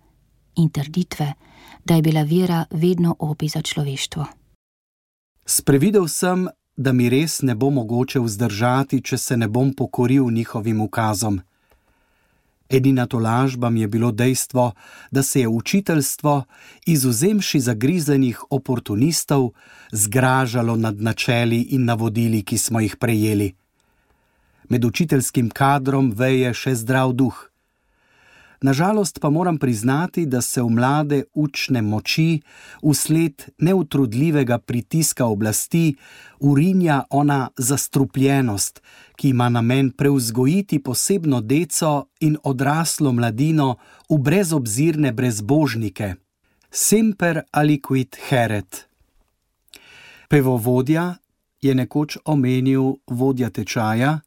in 0.56 0.70
trditve, 0.70 1.34
da 1.86 1.96
je 1.96 2.02
bila 2.02 2.24
vera 2.24 2.66
vedno 2.72 3.16
opi 3.20 3.48
za 3.48 3.62
človeštvo. 3.62 4.26
Sprevidel 5.46 6.08
sem, 6.08 6.48
da 6.78 6.94
mi 6.94 7.10
res 7.10 7.42
ne 7.42 7.56
bo 7.56 7.70
mogoče 7.70 8.20
vzdržati, 8.20 9.02
če 9.02 9.18
se 9.18 9.38
ne 9.38 9.48
bom 9.48 9.74
pokoril 9.74 10.32
njihovim 10.32 10.82
ukazom. 10.82 11.42
Edina 12.70 13.06
tolažba 13.06 13.70
mi 13.70 13.82
je 13.82 13.88
bilo 13.88 14.12
dejstvo, 14.12 14.72
da 15.12 15.24
se 15.24 15.40
je 15.40 15.48
učiteljstvo, 15.48 16.44
izuzemši 16.86 17.60
zagrizenih 17.60 18.44
oportunistov, 18.50 19.52
zgražalo 19.92 20.76
nad 20.76 21.02
načeli 21.02 21.62
in 21.62 21.86
navodili, 21.86 22.42
ki 22.44 22.58
smo 22.58 22.80
jih 22.80 22.96
prejeli. 22.98 23.54
Med 24.70 24.86
učiteljskim 24.86 25.50
kadrom 25.50 26.12
veje 26.16 26.54
še 26.54 26.76
zdrav 26.76 27.14
duh. 27.14 27.53
Nažalost 28.64 29.20
pa 29.20 29.30
moram 29.30 29.58
priznati, 29.58 30.26
da 30.26 30.42
se 30.42 30.62
v 30.62 30.70
mlade 30.70 31.24
učne 31.34 31.82
moči, 31.82 32.42
usled 32.82 33.44
neutrudljivega 33.58 34.58
pritiska 34.58 35.26
oblasti, 35.26 35.96
urinja 36.40 37.04
ona 37.10 37.50
zastrupljenost, 37.58 38.82
ki 39.16 39.30
ima 39.30 39.50
namen 39.50 39.92
preuzgojiti 39.92 40.80
posebno 40.84 41.42
deco 41.42 42.06
in 42.20 42.38
odraslo 42.44 43.12
mladino 43.12 43.76
v 44.10 44.18
brezobzirne 44.18 45.12
brezbožnike. 45.12 46.16
Semper 46.72 47.42
aliquid 47.52 48.16
heret. 48.30 48.88
Pevovodja 50.30 51.16
je 51.62 51.76
nekoč 51.76 52.18
omenil 52.26 52.96
vodja 53.08 53.50
tečaja, 53.50 54.20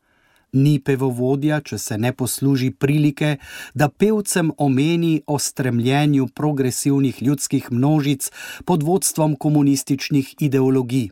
ni 0.53 0.79
pevovodja, 0.81 1.61
če 1.61 1.79
se 1.79 1.99
ne 1.99 2.13
posluži 2.13 2.71
prilike, 2.71 3.37
da 3.75 3.89
pevcem 3.89 4.53
omeni 4.59 5.23
o 5.27 5.39
stremljenju 5.39 6.29
progresivnih 6.35 7.23
ljudskih 7.23 7.73
množic 7.73 8.31
pod 8.65 8.83
vodstvom 8.83 9.37
komunističnih 9.37 10.35
ideologij. 10.41 11.11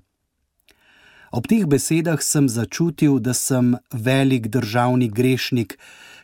Ob 1.34 1.48
teh 1.50 1.66
besedah 1.66 2.22
sem 2.22 2.48
začutil, 2.48 3.18
da 3.18 3.34
sem 3.34 3.74
velik 3.90 4.46
državni 4.54 5.08
grešnik, 5.10 5.74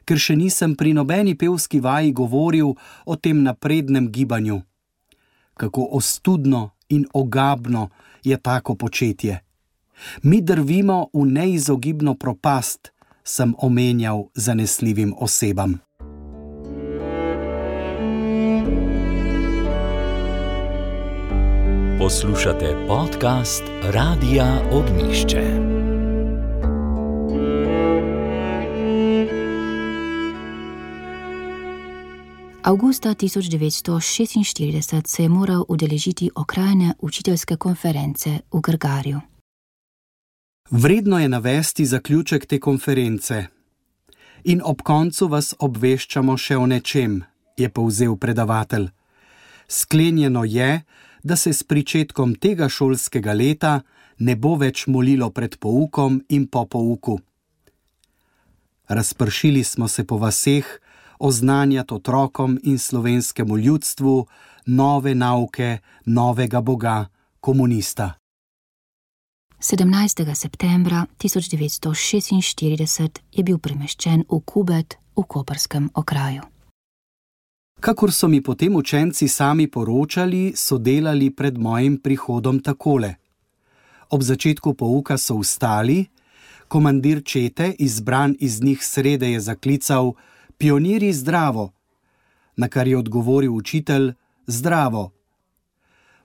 ker 0.07 0.19
še 0.23 0.37
nisem 0.39 0.77
pri 0.79 0.95
nobeni 0.95 1.35
pevski 1.35 1.81
vaji 1.83 2.13
govoril 2.15 2.77
o 3.07 3.17
tem 3.17 3.43
naprednem 3.43 4.07
gibanju. 4.15 4.63
Kako 5.59 5.89
ostudno 5.99 6.71
in 6.89 7.07
ogabno 7.13 7.89
je 8.25 8.39
tako 8.39 8.75
početje. 8.75 9.41
Mi 10.23 10.41
drvimo 10.41 11.11
v 11.13 11.27
neizogibno 11.27 12.15
propast, 12.15 12.93
sem 13.31 13.55
omenjal 13.59 14.25
zanesljivim 14.35 15.15
osebam. 15.19 15.79
Poslušate 21.99 22.87
podcast 22.89 23.63
Radia 23.83 24.63
Ognišče. 24.73 25.71
Augusta 32.63 33.15
1946 33.15 35.07
se 35.07 35.23
je 35.23 35.29
moral 35.29 35.65
udeležiti 35.69 36.31
okrajne 36.35 36.95
učiteljske 36.99 37.57
konference 37.57 38.31
v 38.53 38.61
Grgarju. 38.61 39.30
Vredno 40.71 41.19
je 41.19 41.29
navesti 41.29 41.87
zaključek 41.87 42.47
te 42.47 42.61
konference. 42.61 43.47
In 44.45 44.61
ob 44.65 44.83
koncu 44.83 45.27
vas 45.29 45.55
obveščamo 45.59 46.37
še 46.39 46.57
o 46.57 46.67
nečem, 46.67 47.25
je 47.59 47.69
povzel 47.69 48.15
predavatelj. 48.17 48.87
Sklenjeno 49.69 50.45
je, 50.45 50.83
da 51.23 51.37
se 51.37 51.53
s 51.53 51.63
pričetkom 51.63 52.35
tega 52.35 52.69
šolskega 52.69 53.33
leta 53.33 53.81
ne 54.19 54.37
bo 54.37 54.55
več 54.55 54.87
molilo 54.87 55.31
pred 55.31 55.59
poukom 55.59 56.23
in 56.29 56.47
po 56.47 56.65
pouku. 56.67 57.19
Razpršili 58.89 59.65
smo 59.65 59.89
se 59.89 60.07
po 60.07 60.19
vaseh, 60.23 60.67
oznanjati 61.19 61.95
otrokom 61.95 62.59
in 62.63 62.79
slovenskemu 62.79 63.59
ljudstvu 63.59 64.27
nove 64.67 65.15
nauke 65.15 65.79
novega 66.07 66.61
Boga, 66.61 67.09
komunista. 67.41 68.20
17. 69.63 70.35
septembra 70.35 71.07
1946 71.19 73.21
je 73.33 73.43
bil 73.45 73.59
premeščen 73.59 74.25
v 74.25 74.41
Kubet 74.41 74.97
v 75.13 75.25
Koperskem 75.29 75.91
okraju. 75.95 76.41
Kakor 77.81 78.13
so 78.13 78.29
mi 78.29 78.41
potem 78.41 78.77
učenci 78.77 79.29
sami 79.29 79.69
poročali, 79.69 80.57
so 80.57 80.79
delali 80.79 81.31
pred 81.31 81.59
mojim 81.59 82.01
prihodom 82.01 82.61
takole. 82.65 83.15
Ob 84.09 84.23
začetku 84.23 84.75
pouka 84.75 85.19
so 85.19 85.37
vstali, 85.37 86.07
komandir 86.69 87.23
čete, 87.25 87.75
izbran 87.79 88.37
iz 88.41 88.63
njih 88.63 88.81
srede, 88.81 89.33
je 89.33 89.41
zaklical: 89.41 90.13
Pionirji 90.57 91.13
zdravo! 91.13 91.73
Na 92.57 92.69
kar 92.69 92.89
je 92.89 92.97
odgovoril 92.97 93.55
učitelj: 93.55 94.13
Zdravo! 94.47 95.13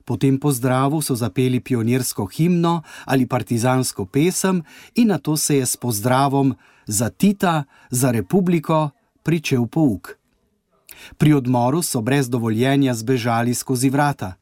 Po 0.06 0.14
tem 0.14 0.38
pozdravu 0.38 1.02
so 1.02 1.18
zapeli 1.18 1.58
pionirsko 1.60 2.28
himno 2.30 2.82
ali 3.04 3.26
partizansko 3.26 4.06
pesem, 4.06 4.62
in 4.94 5.10
na 5.10 5.18
to 5.18 5.36
se 5.36 5.56
je 5.56 5.66
s 5.66 5.76
pozdravom 5.76 6.54
za 6.86 7.10
Tita, 7.10 7.64
za 7.90 8.10
republiko 8.14 8.90
pričel 9.22 9.66
pouk. 9.66 10.14
Pri 11.18 11.34
odmoru 11.34 11.82
so 11.82 12.00
brez 12.00 12.30
dovoljenja 12.30 12.94
zbežali 12.94 13.54
skozi 13.54 13.90
vrata. 13.90 14.34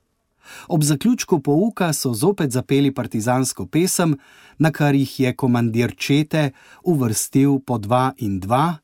Ob 0.69 0.85
zaključku 0.85 1.41
pouka 1.41 1.93
so 1.93 2.13
zopet 2.15 2.53
zapeli 2.53 2.93
partizansko 2.93 3.67
pesem, 3.67 4.19
na 4.59 4.71
kar 4.71 4.95
jih 4.95 5.21
je 5.21 5.33
komandir 5.33 5.97
Čete 5.97 6.51
uvrstil 6.85 7.65
po 7.65 7.79
dva 7.79 8.13
in 8.21 8.41
dva, 8.41 8.77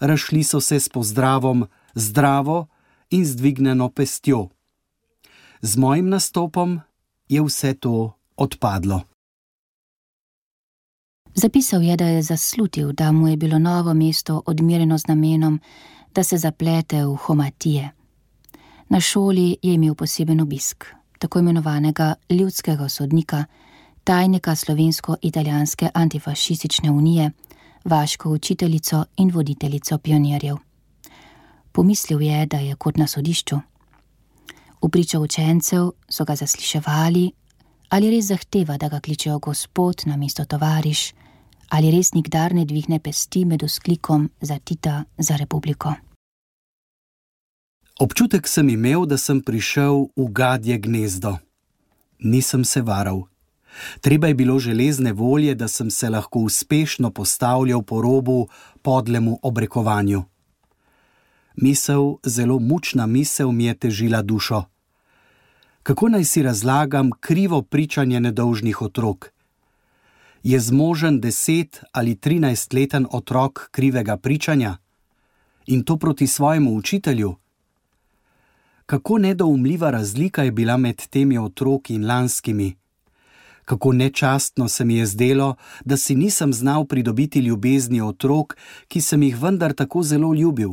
rašli 0.00 0.44
so 0.44 0.60
se 0.60 0.76
s 0.76 0.88
pozdravom 0.88 1.64
zdravo 1.94 2.66
in 3.10 3.24
zdvignjeno 3.24 3.88
pestjo 3.88 4.50
z 5.62 5.76
mojim 5.76 6.08
nastopom 6.08 6.80
je 7.28 7.42
vse 7.42 7.74
to 7.74 8.12
odpadlo. 8.36 9.00
Zapisal 11.34 11.82
je, 11.82 11.96
da 11.96 12.06
je 12.06 12.22
zaslutil, 12.22 12.92
da 12.92 13.12
mu 13.12 13.28
je 13.28 13.36
bilo 13.36 13.58
novo 13.58 13.94
mesto 13.94 14.42
odmirjeno 14.46 14.98
z 14.98 15.06
namenom, 15.06 15.60
da 16.14 16.24
se 16.24 16.36
zaplete 16.38 17.04
v 17.04 17.14
homatije. 17.16 17.90
Na 18.88 19.00
šoli 19.00 19.56
je 19.62 19.74
imel 19.74 19.94
poseben 19.94 20.40
obisk, 20.40 20.84
tako 21.18 21.38
imenovanega 21.38 22.14
ljudskega 22.30 22.88
sodnika, 22.88 23.44
tajnika 24.04 24.54
slovensko-italijanske 24.54 25.88
antifašistične 25.94 26.90
unije, 26.90 27.30
vaško 27.84 28.30
učiteljico 28.30 29.04
in 29.16 29.30
voditeljico 29.30 29.98
pionirjev. 29.98 30.56
Pomislil 31.72 32.22
je, 32.22 32.46
da 32.46 32.56
je 32.56 32.74
kot 32.74 32.96
na 32.96 33.06
sodišču. 33.06 33.71
V 34.82 34.88
pričo 34.90 35.20
učencev 35.20 35.90
so 36.08 36.24
ga 36.24 36.34
zasliševali, 36.36 37.30
ali 37.88 38.10
res 38.10 38.26
zahteva, 38.26 38.76
da 38.76 38.88
ga 38.88 39.00
kličejo 39.00 39.38
gospod 39.38 40.02
na 40.06 40.16
mesto 40.16 40.44
tovariš, 40.44 41.12
ali 41.70 41.90
res 41.90 42.12
nikdar 42.12 42.54
ne 42.54 42.64
dvigne 42.64 42.98
pesti 42.98 43.44
med 43.44 43.62
usklikom 43.62 44.30
za 44.40 44.58
Tita 44.58 45.04
za 45.18 45.36
republiko. 45.36 45.94
Občutek 48.00 48.48
sem 48.48 48.68
imel, 48.68 49.06
da 49.06 49.18
sem 49.18 49.40
prišel 49.40 50.08
v 50.16 50.26
gadje 50.32 50.78
gnezdo. 50.78 51.36
Nisem 52.18 52.64
se 52.64 52.82
varal. 52.82 53.22
Treba 54.00 54.26
je 54.26 54.34
bilo 54.34 54.58
železne 54.58 55.12
volje, 55.12 55.54
da 55.54 55.68
sem 55.68 55.90
se 55.90 56.10
lahko 56.10 56.38
uspešno 56.38 57.10
postavljal 57.10 57.82
po 57.82 58.02
robu 58.02 58.48
podlemu 58.82 59.38
obrekovanju. 59.42 60.24
Misel, 61.56 62.16
zelo 62.24 62.58
mučna 62.58 63.06
misel 63.06 63.52
mi 63.52 63.64
je 63.64 63.74
težila 63.74 64.22
dušo 64.22 64.71
kako 65.82 66.08
naj 66.08 66.24
si 66.24 66.42
razlagam 66.42 67.10
krivo 67.20 67.62
pričanje 67.62 68.20
nedolžnih 68.20 68.82
otrok? 68.82 69.32
Je 70.42 70.60
zmožen 70.60 71.20
deset 71.20 71.80
ali 71.92 72.14
trinajst 72.14 72.72
leten 72.72 73.06
otrok 73.10 73.68
krivega 73.70 74.16
pričanja 74.16 74.76
in 75.66 75.82
to 75.84 75.96
proti 75.96 76.26
svojemu 76.26 76.76
učitelju? 76.76 77.34
Kako 78.86 79.18
nedoumljiva 79.18 79.90
razlika 79.90 80.42
je 80.42 80.52
bila 80.52 80.76
med 80.76 81.06
temi 81.06 81.38
otroki 81.38 81.94
in 81.94 82.06
lanskimi? 82.06 82.76
Kako 83.64 83.92
nečastno 83.92 84.68
se 84.68 84.84
mi 84.84 84.96
je 84.96 85.06
zdelo, 85.06 85.54
da 85.84 85.96
si 85.96 86.14
nisem 86.14 86.52
znal 86.52 86.84
pridobiti 86.84 87.40
ljubezni 87.40 88.00
otrok, 88.00 88.56
ki 88.88 89.00
sem 89.00 89.22
jih 89.22 89.42
vendar 89.42 89.72
tako 89.72 90.02
zelo 90.02 90.34
ljubil. 90.34 90.70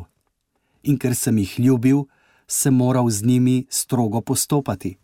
In 0.84 0.98
ker 0.98 1.16
sem 1.16 1.38
jih 1.38 1.60
ljubil, 1.60 2.04
sem 2.50 2.74
moral 2.74 3.10
z 3.10 3.24
njimi 3.24 3.66
strogo 3.70 4.22
postopati. 4.22 4.98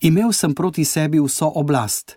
Imel 0.00 0.32
sem 0.32 0.54
proti 0.54 0.84
sebi 0.84 1.20
vso 1.20 1.48
oblast. 1.54 2.16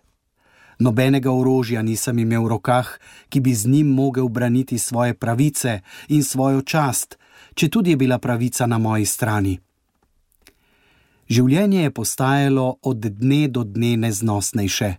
Nobenega 0.80 1.32
orožja 1.32 1.82
nisem 1.82 2.20
imel 2.20 2.44
v 2.44 2.48
rokah, 2.58 2.88
ki 3.30 3.39
bi 3.39 3.54
z 3.56 3.68
njim 3.68 3.88
mogel 3.88 4.28
braniti 4.28 4.80
svoje 4.80 5.13
pravice 5.13 5.80
in 6.08 6.24
svojo 6.24 6.62
čast, 6.62 7.18
če 7.56 7.70
tudi 7.70 7.94
je 7.94 7.98
bila 7.98 8.20
pravica 8.20 8.68
na 8.68 8.78
moji 8.78 9.06
strani. 9.06 9.60
Življenje 11.30 11.84
je 11.84 11.92
postajalo 11.92 12.78
od 12.82 13.00
dne 13.00 13.48
do 13.48 13.63
dne 13.63 13.96
neznosnejše. 13.98 14.96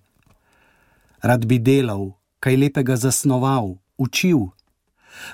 Rad 1.22 1.44
bi 1.46 1.58
delal, 1.58 2.14
kaj 2.40 2.56
lepega 2.56 2.96
zasnoval, 2.96 3.76
učil. 3.96 4.52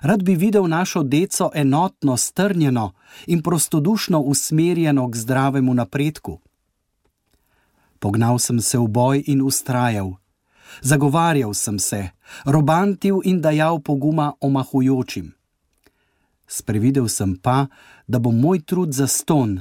Rad 0.00 0.22
bi 0.22 0.34
videl 0.34 0.68
našo 0.68 1.02
deco 1.02 1.50
enotno, 1.54 2.16
strnjeno 2.16 2.92
in 3.26 3.42
prostodušno 3.42 4.20
usmerjeno 4.20 5.10
k 5.10 5.16
zdravemu 5.16 5.74
napredku. 5.74 6.40
Pognal 7.98 8.38
sem 8.38 8.60
se 8.60 8.78
v 8.78 8.88
boj 8.88 9.24
in 9.26 9.42
ustrajal. 9.42 10.16
Zagovarjal 10.80 11.54
sem 11.54 11.78
se, 11.78 12.08
robantil 12.44 13.20
in 13.24 13.40
dajal 13.40 13.80
poguma 13.80 14.32
omahujočim. 14.40 15.34
Sprevidel 16.46 17.08
sem 17.08 17.36
pa, 17.36 17.66
da 18.06 18.18
bo 18.18 18.30
moj 18.30 18.62
trud 18.62 18.92
za 18.92 19.06
ston, 19.06 19.60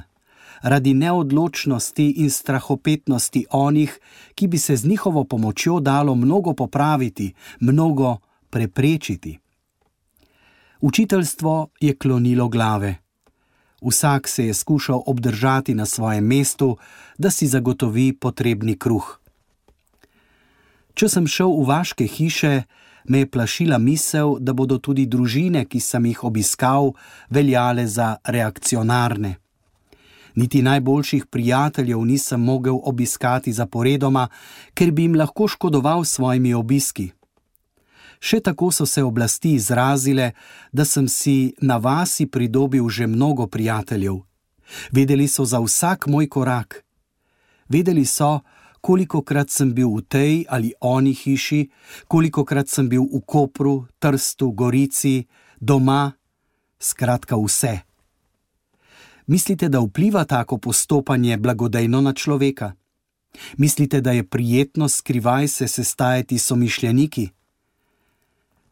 radi 0.62 0.94
neodločnosti 0.94 2.10
in 2.10 2.30
strahopetnosti 2.30 3.46
onih, 3.50 3.98
ki 4.34 4.46
bi 4.46 4.58
se 4.58 4.76
z 4.76 4.88
njihovo 4.88 5.24
pomočjo 5.24 5.80
dalo 5.80 6.14
mnogo 6.14 6.54
popraviti, 6.54 7.34
mnogo 7.60 8.16
preprečiti. 8.50 9.38
Učiteljstvo 10.80 11.68
je 11.80 11.94
klonilo 11.94 12.48
glave. 12.48 12.96
Vsak 13.82 14.28
se 14.28 14.46
je 14.46 14.54
skušal 14.54 15.02
obdržati 15.06 15.74
na 15.74 15.86
svojem 15.86 16.24
mestu, 16.24 16.76
da 17.18 17.30
si 17.30 17.46
zagotovi 17.46 18.12
potrebni 18.12 18.78
kruh. 18.78 19.20
Če 20.94 21.08
sem 21.08 21.26
šel 21.26 21.52
v 21.52 21.66
vaške 21.68 22.06
hiše, 22.06 22.62
me 23.08 23.18
je 23.18 23.30
plašila 23.30 23.78
misel, 23.78 24.38
da 24.40 24.52
bodo 24.52 24.78
tudi 24.78 25.06
družine, 25.06 25.64
ki 25.64 25.80
sem 25.80 26.06
jih 26.06 26.24
obiskal, 26.24 26.92
veljale 27.30 27.86
za 27.86 28.16
reakcionarne. 28.24 29.36
Niti 30.34 30.62
najboljših 30.62 31.26
prijateljev 31.26 32.04
nisem 32.04 32.40
mogel 32.40 32.80
obiskati 32.84 33.52
zaporedoma, 33.52 34.28
ker 34.74 34.92
bi 34.92 35.02
jim 35.02 35.16
lahko 35.16 35.48
škodoval 35.48 36.04
s 36.04 36.16
svojimi 36.16 36.54
obiski. 36.54 37.10
Še 38.20 38.40
tako 38.44 38.68
so 38.72 38.86
se 38.86 39.02
oblasti 39.02 39.54
izrazile, 39.56 40.32
da 40.72 40.84
sem 40.84 41.08
si 41.08 41.54
na 41.60 41.80
vasi 41.80 42.26
pridobil 42.26 42.88
že 42.88 43.06
mnogo 43.06 43.46
prijateljev. 43.46 44.20
Vedeli 44.92 45.28
so 45.28 45.44
za 45.44 45.60
vsak 45.60 46.06
moj 46.06 46.28
korak. 46.28 46.84
Vedeli 47.68 48.04
so, 48.04 48.40
koliko 48.80 49.22
krat 49.22 49.50
sem 49.50 49.72
bil 49.74 49.88
v 49.88 50.02
tej 50.08 50.34
ali 50.48 50.72
oni 50.80 51.14
hiši, 51.14 51.68
koliko 52.08 52.44
krat 52.44 52.68
sem 52.68 52.88
bil 52.88 53.08
v 53.08 53.20
Kopru, 53.26 53.86
Trstu, 53.98 54.52
Gorici, 54.52 55.26
doma, 55.60 56.12
skratka 56.80 57.36
vse. 57.36 57.80
Mislite, 59.26 59.68
da 59.68 59.80
vpliva 59.80 60.24
tako 60.24 60.58
postopanje 60.58 61.36
blagodejno 61.38 62.00
na 62.00 62.12
človeka? 62.12 62.72
Mislite, 63.56 64.00
da 64.00 64.12
je 64.12 64.26
prijetno 64.26 64.88
skrivaj 64.88 65.48
se 65.48 65.68
sestajati 65.68 66.38
s 66.38 66.46
somišljeniki? 66.46 67.30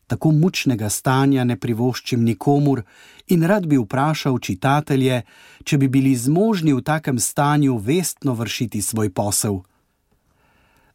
Tako 0.08 0.32
mučnega 0.32 0.88
stanja 0.88 1.44
ne 1.44 1.58
privoščim 1.60 2.24
nikomur 2.24 2.80
in 3.28 3.44
rad 3.44 3.66
bi 3.68 3.76
vprašal 3.76 4.38
čitatelje, 4.40 5.22
če 5.64 5.78
bi 5.78 5.88
bili 5.88 6.16
zmožni 6.16 6.72
v 6.72 6.82
takem 6.82 7.20
stanju 7.20 7.76
vestno 7.76 8.34
vršiti 8.34 8.80
svoj 8.82 9.12
posel 9.12 9.60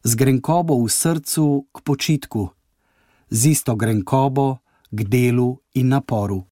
z 0.04 0.14
grenkobo 0.14 0.76
v 0.84 0.88
srcu 0.92 1.72
k 1.72 1.76
počitku, 1.80 2.52
z 3.32 3.56
isto 3.56 3.72
grenkobo 3.72 4.60
k 4.92 5.00
delu 5.08 5.64
in 5.74 5.88
naporu. 5.88 6.44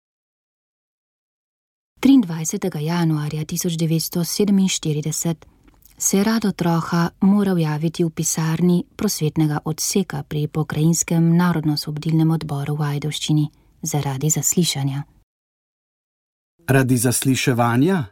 23. 2.01 2.81
januarja 2.81 3.45
1947 3.45 5.52
se 6.03 6.19
je 6.19 6.25
rado 6.25 6.53
troha 6.53 7.11
moral 7.21 7.59
javiti 7.59 8.05
v 8.05 8.11
pisarni 8.11 8.85
prosvetnega 8.97 9.59
odseka 9.65 10.23
pri 10.23 10.49
pokrajinskem 10.49 11.37
narodno-sobdilnem 11.37 12.31
odboru 12.31 12.75
v 12.77 12.83
Ajdoščini 12.83 13.47
zaradi 13.83 14.31
zaslišanja. 14.31 15.03
Radi 16.67 16.97
zasliševanja? 16.97 18.05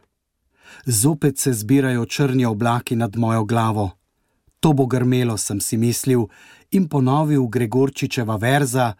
Zopet 0.85 1.39
se 1.39 1.53
zbirajo 1.53 2.05
črni 2.05 2.45
oblaki 2.45 2.95
nad 2.95 3.15
mojo 3.15 3.43
glavo. 3.43 3.89
To 4.59 4.73
bo 4.73 4.85
grmelo, 4.85 5.37
sem 5.37 5.59
si 5.59 5.77
mislil 5.77 6.27
in 6.71 6.87
ponovil 6.87 7.47
Gregorčičeva 7.47 8.35
verza: 8.35 8.93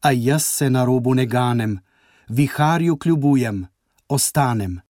A 0.00 0.10
jaz 0.12 0.44
se 0.44 0.70
na 0.70 0.84
robu 0.84 1.14
ne 1.14 1.26
ganem, 1.26 1.78
viharju 2.28 2.96
kljubujem, 2.96 3.66
ostanem. 4.08 4.85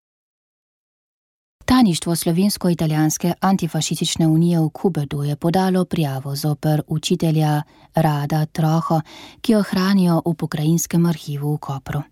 Taništvo 1.64 2.16
Slovensko-italijanske 2.16 3.32
antifašistične 3.40 4.26
unije 4.26 4.60
v 4.60 4.68
Kubedu 4.68 5.22
je 5.22 5.36
podalo 5.36 5.84
prijavo 5.84 6.36
zoper 6.36 6.82
učitelja 6.86 7.62
Rada 7.94 8.46
Troho, 8.46 9.00
ki 9.40 9.52
jo 9.52 9.62
hranijo 9.62 10.22
v 10.26 10.34
pokrajinskem 10.34 11.06
arhivu 11.06 11.54
v 11.54 11.58
Kopru. 11.58 12.02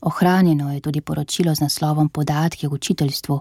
Ohranjeno 0.00 0.72
je 0.72 0.80
tudi 0.80 1.00
poročilo 1.00 1.54
z 1.54 1.60
naslovom 1.60 2.08
Podatki 2.08 2.66
o 2.66 2.70
učiteljstvu, 2.70 3.40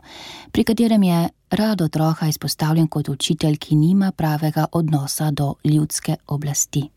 pri 0.52 0.64
katerem 0.64 1.04
je 1.04 1.30
rado 1.50 1.88
troha 1.88 2.28
izpostavljen 2.28 2.88
kot 2.88 3.10
učitelj, 3.10 3.58
ki 3.58 3.76
nima 3.76 4.12
pravega 4.12 4.66
odnosa 4.72 5.32
do 5.32 5.56
ljudske 5.64 6.16
oblasti. 6.28 6.90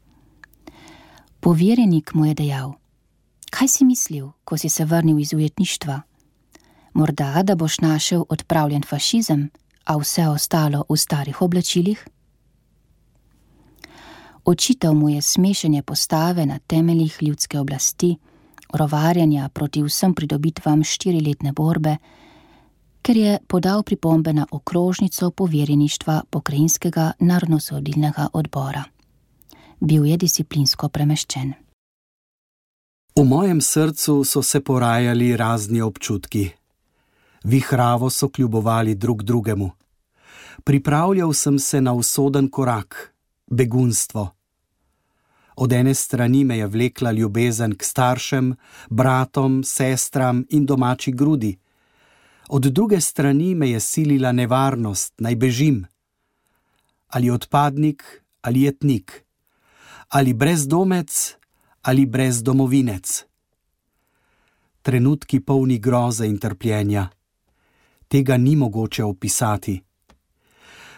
Poverjenik 1.41 2.15
mu 2.15 2.27
je 2.27 2.35
dejal: 2.35 2.73
Kaj 3.51 3.69
si 3.69 3.85
mislil, 3.85 4.29
ko 4.45 4.59
si 4.59 4.69
se 4.69 4.85
vrnil 4.85 5.19
iz 5.19 5.33
ujetništva? 5.33 6.01
Morda, 6.97 7.43
da 7.43 7.55
boš 7.55 7.79
našel 7.79 8.25
odpravljen 8.29 8.83
fašizem, 8.89 9.51
a 9.85 9.97
vse 9.97 10.29
ostalo 10.29 10.85
v 10.89 10.97
starih 10.97 11.43
oblačilih? 11.43 12.07
Očital 14.45 14.95
mu 14.95 15.09
je 15.09 15.23
smešanje 15.23 15.83
postave 15.83 16.47
na 16.47 16.59
temeljih 16.59 17.19
ljudske 17.21 17.59
oblasti 17.59 18.17
rovarjanja 18.73 19.49
proti 19.49 19.83
vsem 19.83 20.15
pridobitvam 20.15 20.85
štiriletne 20.85 21.53
borbe, 21.53 21.97
ker 23.03 23.17
je 23.17 23.39
podal 23.49 23.83
pripombe 23.83 24.33
na 24.33 24.47
okrožnico 24.51 25.31
poverjeništva 25.31 26.23
pokrajinskega 26.31 27.13
narodno-sodilnega 27.19 28.29
odbora. 28.33 28.85
Bil 29.81 30.07
je 30.07 30.17
disciplinsko 30.17 30.89
premeščen. 30.89 31.53
V 33.17 33.25
mojem 33.25 33.61
srcu 33.61 34.25
so 34.25 34.43
se 34.43 34.61
porajali 34.61 35.37
razni 35.37 35.81
občutki. 35.81 36.51
Vihravo 37.47 38.11
so 38.11 38.29
kljubovali 38.29 38.95
drug 38.95 39.23
drugemu. 39.23 39.71
Pripravljal 40.65 41.33
sem 41.33 41.59
se 41.59 41.81
na 41.81 41.93
usoden 41.93 42.51
korak, 42.51 43.15
begunstvo. 43.51 44.31
Od 45.57 45.73
ene 45.73 45.95
strani 45.95 46.45
me 46.45 46.59
je 46.59 46.67
vlekla 46.67 47.13
ljubezen 47.13 47.77
k 47.77 47.85
staršem, 47.85 48.55
bratom, 48.91 49.63
sestram 49.65 50.45
in 50.51 50.67
domači 50.67 51.13
grudi, 51.13 51.59
od 52.49 52.63
druge 52.63 53.01
strani 53.01 53.55
me 53.55 53.71
je 53.71 53.81
silila 53.81 54.33
nevarnost, 54.33 55.15
naj 55.19 55.37
bežim. 55.37 55.87
Ali 57.09 57.31
odpadnik, 57.31 58.23
ali 58.43 58.63
jetnik, 58.63 59.25
ali 60.09 60.35
brezdomec, 60.35 61.37
ali 61.83 62.07
brezdomovinec. 62.07 63.25
Trenutki 64.83 65.41
polni 65.41 65.79
groze 65.79 66.27
in 66.27 66.39
trpljenja. 66.39 67.16
Tega 68.09 68.37
ni 68.37 68.57
mogoče 68.57 69.05
opisati. 69.05 69.81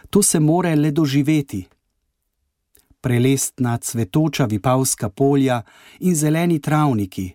To 0.09 0.23
se 0.23 0.39
more 0.39 0.75
le 0.75 0.91
doživeti 0.91 1.67
prelestna 3.01 3.77
cvetoča 3.77 4.45
vipavska 4.45 5.09
polja 5.09 5.61
in 5.99 6.15
zeleni 6.15 6.59
travniki. 6.61 7.31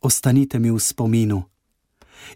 Ostanite 0.00 0.58
mi 0.58 0.70
v 0.70 0.78
spominu. 0.78 1.42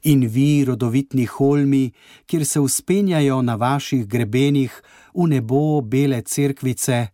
In 0.03 0.27
vi, 0.27 0.65
rodovitni 0.65 1.27
holmi, 1.27 1.91
kjer 2.27 2.47
se 2.47 2.61
uspenjajo 2.61 3.43
na 3.43 3.55
vaših 3.55 4.07
grebenih 4.07 4.83
v 5.15 5.27
nebo 5.29 5.81
bele 5.81 6.23
cerkvice, 6.23 7.07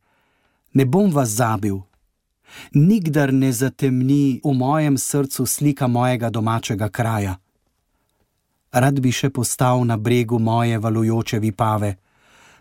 ne 0.72 0.84
bom 0.84 1.10
vas 1.10 1.28
zabil. 1.28 1.80
Nikdar 2.72 3.32
ne 3.32 3.52
zatemni 3.52 4.40
v 4.44 4.52
mojem 4.52 4.98
srcu 4.98 5.46
slika 5.46 5.86
mojega 5.86 6.30
domačega 6.30 6.88
kraja. 6.88 7.36
Rad 8.72 9.00
bi 9.00 9.12
še 9.12 9.30
postal 9.30 9.84
na 9.86 9.96
bregu 9.96 10.38
moje 10.38 10.78
valujoče 10.78 11.38
vipave 11.38 11.96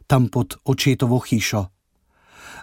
tam 0.07 0.27
pod 0.27 0.55
očetovo 0.65 1.19
hišo. 1.19 1.65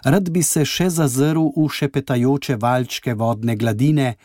Rad 0.03 0.29
bi 0.29 0.43
se 0.43 0.65
še 0.65 0.89
zazrl 0.89 1.51
v 1.55 1.67
šepetajoče 1.69 2.57
valčke 2.61 3.13
vodne 3.13 3.55
gladine 3.55 4.15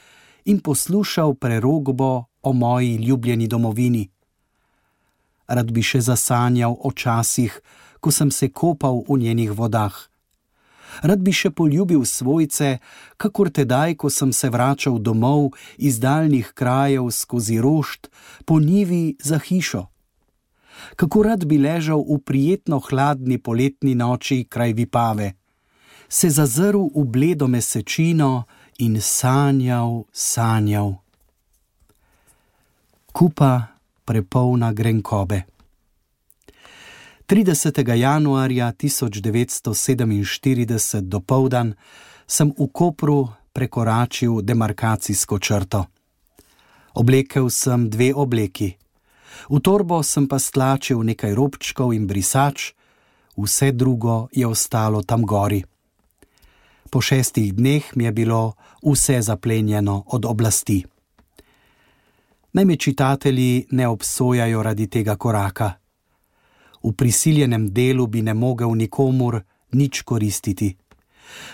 in 0.44 0.60
poslušal 0.60 1.34
prerogbo 1.34 2.24
o 2.42 2.52
moji 2.52 2.96
ljubljeni 2.96 3.48
domovini. 3.48 4.08
Rad 5.48 5.72
bi 5.72 5.82
še 5.82 6.00
zasanjal 6.00 6.76
o 6.80 6.92
časih, 6.92 7.60
ko 8.00 8.10
sem 8.10 8.30
se 8.30 8.48
kopal 8.48 9.04
v 9.08 9.20
njenih 9.20 9.52
vodah. 9.52 10.09
Rad 11.02 11.22
bi 11.22 11.32
še 11.32 11.50
poljubil 11.50 12.04
svojce, 12.04 12.78
kakor 13.16 13.50
tedaj, 13.50 13.94
ko 13.94 14.10
sem 14.10 14.32
se 14.32 14.50
vračal 14.50 14.98
domov 14.98 15.52
iz 15.78 16.00
daljnih 16.00 16.52
krajev 16.54 17.10
skozi 17.10 17.60
rošt, 17.60 18.10
po 18.44 18.60
nivi 18.60 19.16
za 19.22 19.38
hišo. 19.38 19.86
Kako 20.96 21.22
rad 21.22 21.44
bi 21.44 21.58
ležal 21.58 22.00
v 22.08 22.18
prijetno 22.24 22.80
hladni 22.80 23.38
poletni 23.38 23.94
noči 23.94 24.44
kraj 24.48 24.72
Vipave, 24.72 25.34
se 26.08 26.30
zazrl 26.30 26.90
v 26.94 27.04
bledo 27.04 27.46
mesečino 27.46 28.44
in 28.78 29.00
sanjal, 29.00 30.04
sanjal. 30.12 30.94
Kupa 33.12 33.78
prepolna 34.04 34.72
grenkobe. 34.72 35.59
30. 37.30 37.96
januarja 37.96 38.72
1947 38.72 41.00
do 41.00 41.20
povdan 41.20 41.74
sem 42.26 42.52
v 42.58 42.68
Kopru 42.72 43.28
prekoračil 43.52 44.42
demarkacijsko 44.42 45.38
črto. 45.38 45.84
Oblekel 46.94 47.50
sem 47.50 47.90
dve 47.90 48.14
obleki. 48.14 48.76
V 49.46 49.60
torbo 49.62 50.02
sem 50.02 50.26
pa 50.26 50.38
stlačil 50.42 51.06
nekaj 51.06 51.34
robčkov 51.34 51.94
in 51.94 52.06
brisač, 52.10 52.74
vse 53.38 53.72
drugo 53.78 54.26
je 54.34 54.46
ostalo 54.46 55.02
tam 55.06 55.22
gori. 55.22 55.62
Po 56.90 56.98
šestih 57.00 57.54
dneh 57.54 57.94
mi 57.94 58.04
je 58.10 58.12
bilo 58.12 58.52
vse 58.82 59.22
zaplenjeno 59.22 60.02
od 60.06 60.26
oblasti. 60.26 60.84
Naj 62.52 62.64
me 62.64 62.76
čitatelji 62.76 63.66
ne 63.70 63.88
obsojajo 63.88 64.62
radi 64.62 64.86
tega 64.90 65.14
koraka 65.14 65.79
v 66.82 66.92
prisiljenem 66.92 67.68
delu 67.72 68.06
bi 68.06 68.22
ne 68.22 68.34
mogel 68.34 68.74
nikomur 68.74 69.42
nič 69.72 70.02
koristiti. 70.02 70.76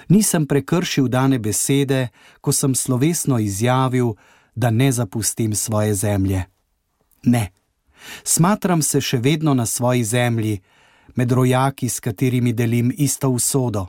Nisem 0.09 0.47
prekršil 0.47 1.09
dane 1.09 1.39
besede, 1.39 2.09
ko 2.41 2.53
sem 2.53 2.75
slovesno 2.75 3.39
izjavil, 3.39 4.15
da 4.55 4.71
ne 4.71 4.93
zapustim 4.93 5.55
svoje 5.55 5.95
zemlje. 5.95 6.45
Ne, 7.23 7.53
smatram 8.25 8.83
se 8.83 9.01
še 9.01 9.19
vedno 9.19 9.55
na 9.55 9.67
svoji 9.67 10.05
zemlji, 10.05 10.61
med 11.17 11.33
rojaki, 11.33 11.89
s 11.89 12.01
katerimi 12.01 12.53
delim 12.53 12.93
isto 12.97 13.29
usodo. 13.31 13.87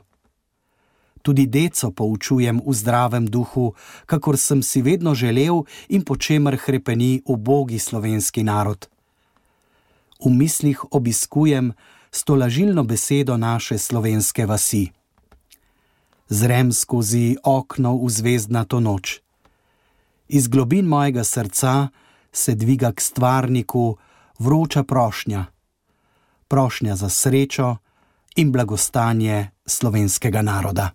Tudi 1.22 1.46
deco 1.46 1.90
poučujem 1.90 2.60
v 2.66 2.74
zdravem 2.74 3.26
duhu, 3.26 3.72
kakor 4.06 4.38
sem 4.38 4.62
si 4.62 4.82
vedno 4.82 5.14
želel 5.14 5.64
in 5.88 6.04
po 6.04 6.16
čemer 6.16 6.58
krepeni 6.60 7.22
ubogi 7.24 7.78
slovenski 7.78 8.42
narod 8.42 8.88
v 10.24 10.30
mislih 10.30 10.84
obiskujem 10.90 11.72
stolažilno 12.10 12.84
besedo 12.84 13.36
naše 13.36 13.78
slovenske 13.78 14.46
vasi. 14.46 14.88
Zrem 16.28 16.72
skozi 16.72 17.36
okno 17.44 17.96
v 17.96 18.10
zvezdnato 18.10 18.80
noč. 18.80 19.20
Iz 20.28 20.48
globin 20.48 20.86
mojega 20.86 21.24
srca 21.24 21.88
se 22.32 22.54
dviga 22.54 22.92
k 22.92 23.00
stvarniku 23.00 23.96
vroča 24.38 24.82
prošnja, 24.84 25.46
prošnja 26.48 26.96
za 26.96 27.08
srečo 27.08 27.76
in 28.36 28.52
blagostanje 28.52 29.50
slovenskega 29.66 30.42
naroda. 30.42 30.90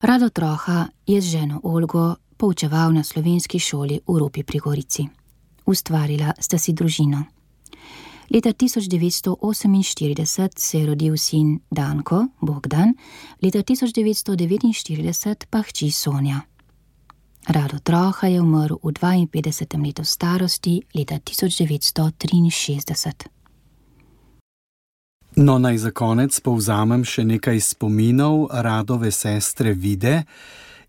Rado 0.00 0.28
Troha 0.28 0.86
je 1.06 1.20
z 1.20 1.24
ženo 1.24 1.60
Olgo 1.64 2.14
poučeval 2.36 2.92
na 2.92 3.04
slovenski 3.04 3.58
šoli 3.58 4.00
v 4.08 4.18
Ropi 4.18 4.42
pri 4.42 4.58
Gorici. 4.58 5.08
Ustvarila 5.66 6.32
sta 6.38 6.58
si 6.58 6.72
družino. 6.72 7.35
Leta 8.30 8.52
1948 8.52 10.48
se 10.56 10.78
je 10.78 10.86
rodil 10.86 11.16
sin 11.16 11.60
Danko, 11.70 12.26
Bogdan, 12.40 12.94
leta 13.42 13.58
1949 13.58 15.46
pa 15.50 15.62
hči 15.62 15.90
Sonja. 15.90 16.40
Rado 17.48 17.78
Troha 17.78 18.26
je 18.26 18.40
umrl 18.40 18.76
v 18.82 18.90
52. 18.90 19.86
letu 19.86 20.04
starosti 20.04 20.82
leta 20.94 21.14
1963. 21.14 23.12
No, 25.36 25.58
naj 25.58 25.78
za 25.78 25.90
konec 25.90 26.40
povzamem 26.40 27.04
še 27.04 27.24
nekaj 27.24 27.60
spominov 27.60 28.48
radove 28.50 29.10
sestre 29.12 29.72
Vide 29.72 30.24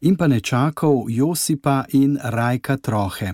in 0.02 0.16
pa 0.16 0.28
nečakov 0.28 1.12
Josipa 1.12 1.86
in 1.94 2.18
Rajka 2.18 2.78
Trohe. 2.78 3.34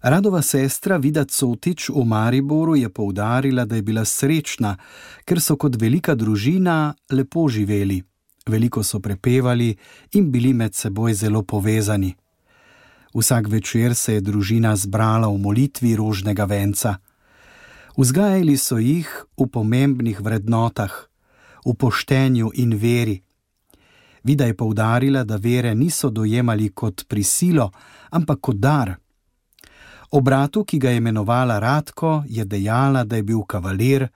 Radova 0.00 0.42
sestra 0.42 0.98
Vida 0.98 1.24
Cotič 1.24 1.88
v 1.88 2.04
Mariboru 2.04 2.76
je 2.76 2.88
poudarila, 2.88 3.64
da 3.64 3.76
je 3.76 3.82
bila 3.82 4.04
srečna, 4.04 4.76
ker 5.24 5.40
so 5.40 5.56
kot 5.56 5.80
velika 5.80 6.14
družina 6.14 6.94
lepo 7.10 7.48
živeli, 7.48 8.02
veliko 8.46 8.82
so 8.84 9.00
prepevali 9.00 9.76
in 10.12 10.30
bili 10.30 10.52
med 10.52 10.74
seboj 10.74 11.14
zelo 11.14 11.42
povezani. 11.42 12.14
Vsak 13.14 13.48
večer 13.48 13.94
se 13.94 14.14
je 14.14 14.20
družina 14.20 14.76
zbrala 14.76 15.28
v 15.28 15.38
molitvi 15.38 15.96
rožnega 15.96 16.44
venca. 16.44 16.98
Vzgajali 17.96 18.56
so 18.56 18.76
jih 18.78 19.08
v 19.40 19.48
pomembnih 19.48 20.20
vrednotah, 20.20 20.92
v 21.64 21.72
poštenju 21.72 22.50
in 22.54 22.76
veri. 22.76 23.22
Vida 24.24 24.44
je 24.44 24.54
poudarila, 24.54 25.24
da 25.24 25.36
vere 25.36 25.74
niso 25.74 26.10
dojemali 26.10 26.68
kot 26.68 27.08
prisilo, 27.08 27.70
ampak 28.10 28.40
kot 28.40 28.56
dar. 28.60 28.96
O 30.16 30.20
bratu, 30.20 30.64
ki 30.64 30.78
ga 30.78 30.90
je 30.90 30.96
imenovala 30.96 31.58
Radko, 31.58 32.22
je 32.28 32.44
dejala, 32.44 33.04
da 33.04 33.16
je 33.16 33.22
bil 33.22 33.42
kavalir, 33.44 34.06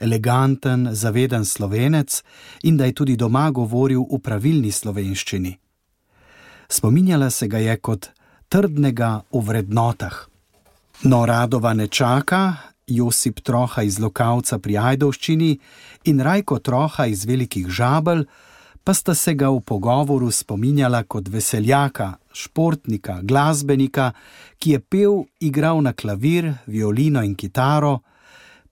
eleganten, 0.00 0.88
zaveden 0.92 1.44
slovenec 1.44 2.22
in 2.62 2.76
da 2.76 2.84
je 2.84 2.94
tudi 2.94 3.14
doma 3.16 3.50
govoril 3.50 4.02
v 4.10 4.18
pravilni 4.18 4.72
slovenščini. 4.72 5.52
Spominjala 6.68 7.30
se 7.30 7.46
ga 7.46 7.58
je 7.62 7.76
kot 7.76 8.08
trdnega 8.48 9.20
v 9.30 9.44
vrednotah. 9.46 10.16
No, 11.04 11.22
radova 11.26 11.74
ne 11.74 11.86
čaka, 11.86 12.56
Josip 12.86 13.38
Troha 13.46 13.86
iz 13.86 14.00
Lokavca 14.02 14.58
pri 14.58 14.78
Ajdovščini 14.78 15.52
in 16.10 16.20
Rajko 16.20 16.58
Troha 16.58 17.06
iz 17.06 17.22
Velikih 17.30 17.70
Žabel, 17.70 18.26
pa 18.84 18.94
sta 18.94 19.14
se 19.14 19.38
ga 19.38 19.54
v 19.54 19.62
pogovoru 19.62 20.34
spominjala 20.34 21.04
kot 21.06 21.30
veseljaka, 21.30 22.16
športnika, 22.34 23.20
glasbenika, 23.22 24.12
ki 24.58 24.76
je 24.76 24.80
pel, 24.80 25.24
igral 25.40 25.82
na 25.82 25.92
klavir, 25.92 26.50
violino 26.66 27.22
in 27.22 27.34
kitaro, 27.34 28.00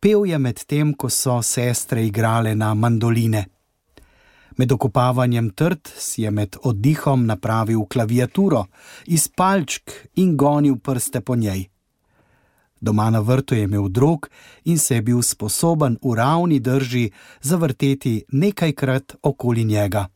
pel 0.00 0.26
je 0.26 0.38
med 0.38 0.64
tem, 0.66 0.94
ko 0.94 1.08
so 1.08 1.40
sestre 1.42 2.04
igrale 2.06 2.54
na 2.54 2.74
mandoline. 2.74 3.46
Med 4.58 4.72
okupavanjem 4.72 5.50
trd 5.56 5.88
si 5.96 6.22
je 6.22 6.30
med 6.30 6.56
oddihom 6.68 7.26
napravil 7.26 7.86
klaviaturo 7.88 8.66
iz 9.06 9.28
palčk 9.28 9.94
in 10.20 10.36
gonil 10.36 10.76
prste 10.76 11.20
po 11.20 11.36
njej. 11.36 11.68
Doma 12.80 13.10
na 13.10 13.20
vrtu 13.20 13.54
je 13.54 13.62
imel 13.62 13.88
drog 13.88 14.28
in 14.64 14.78
se 14.78 14.94
je 14.94 15.02
bil 15.02 15.22
sposoben 15.22 15.96
v 16.02 16.14
ravni 16.14 16.58
drži 16.60 17.10
zavrteti 17.40 18.24
nekajkrat 18.32 19.14
okoli 19.22 19.64
njega. 19.64 20.08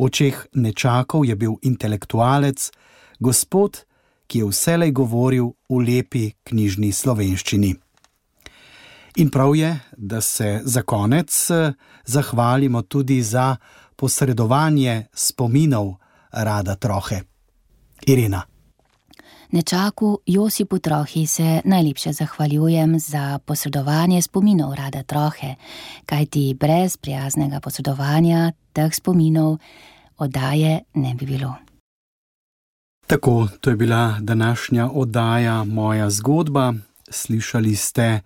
Očeh 0.00 0.46
nečakov 0.56 1.26
je 1.28 1.36
bil 1.36 1.58
intelektualec, 1.62 2.70
gospod, 3.20 3.84
ki 4.24 4.40
je 4.40 4.48
vselej 4.48 4.94
govoril 4.96 5.52
v 5.68 5.80
lepi 5.84 6.24
knjižni 6.40 6.88
slovenščini. 6.88 7.74
In 9.20 9.28
prav 9.28 9.52
je, 9.58 9.74
da 9.96 10.20
se 10.20 10.60
za 10.64 10.82
konec 10.82 11.50
eh, 11.50 11.72
zahvalimo 12.06 12.82
tudi 12.82 13.22
za 13.22 13.56
posredovanje 13.96 15.10
spominov 15.12 15.98
Rada 16.32 16.74
Trohe. 16.74 17.20
Irina. 18.06 18.40
Nečaku 19.52 20.18
Josipu 20.26 20.78
Trohi 20.78 21.26
se 21.26 21.60
najlepše 21.64 22.12
zahvaljujem 22.12 22.98
za 22.98 23.38
posredovanje 23.44 24.22
spominov 24.22 24.74
Rada 24.74 25.02
Trohe, 25.02 25.54
kajti 26.06 26.54
brez 26.54 26.96
prijaznega 26.96 27.60
posredovanja 27.60 28.52
teh 28.80 28.96
spominov 28.96 29.58
oddaje 30.16 30.80
ne 30.94 31.14
bi 31.14 31.26
bilo. 31.26 31.54
Tako, 33.06 33.48
to 33.60 33.70
je 33.70 33.76
bila 33.76 34.16
današnja 34.20 34.90
oddaja 34.92 35.64
Moja 35.64 36.10
zgodba. 36.10 36.74
Slišali 37.10 37.76
ste 37.76 38.20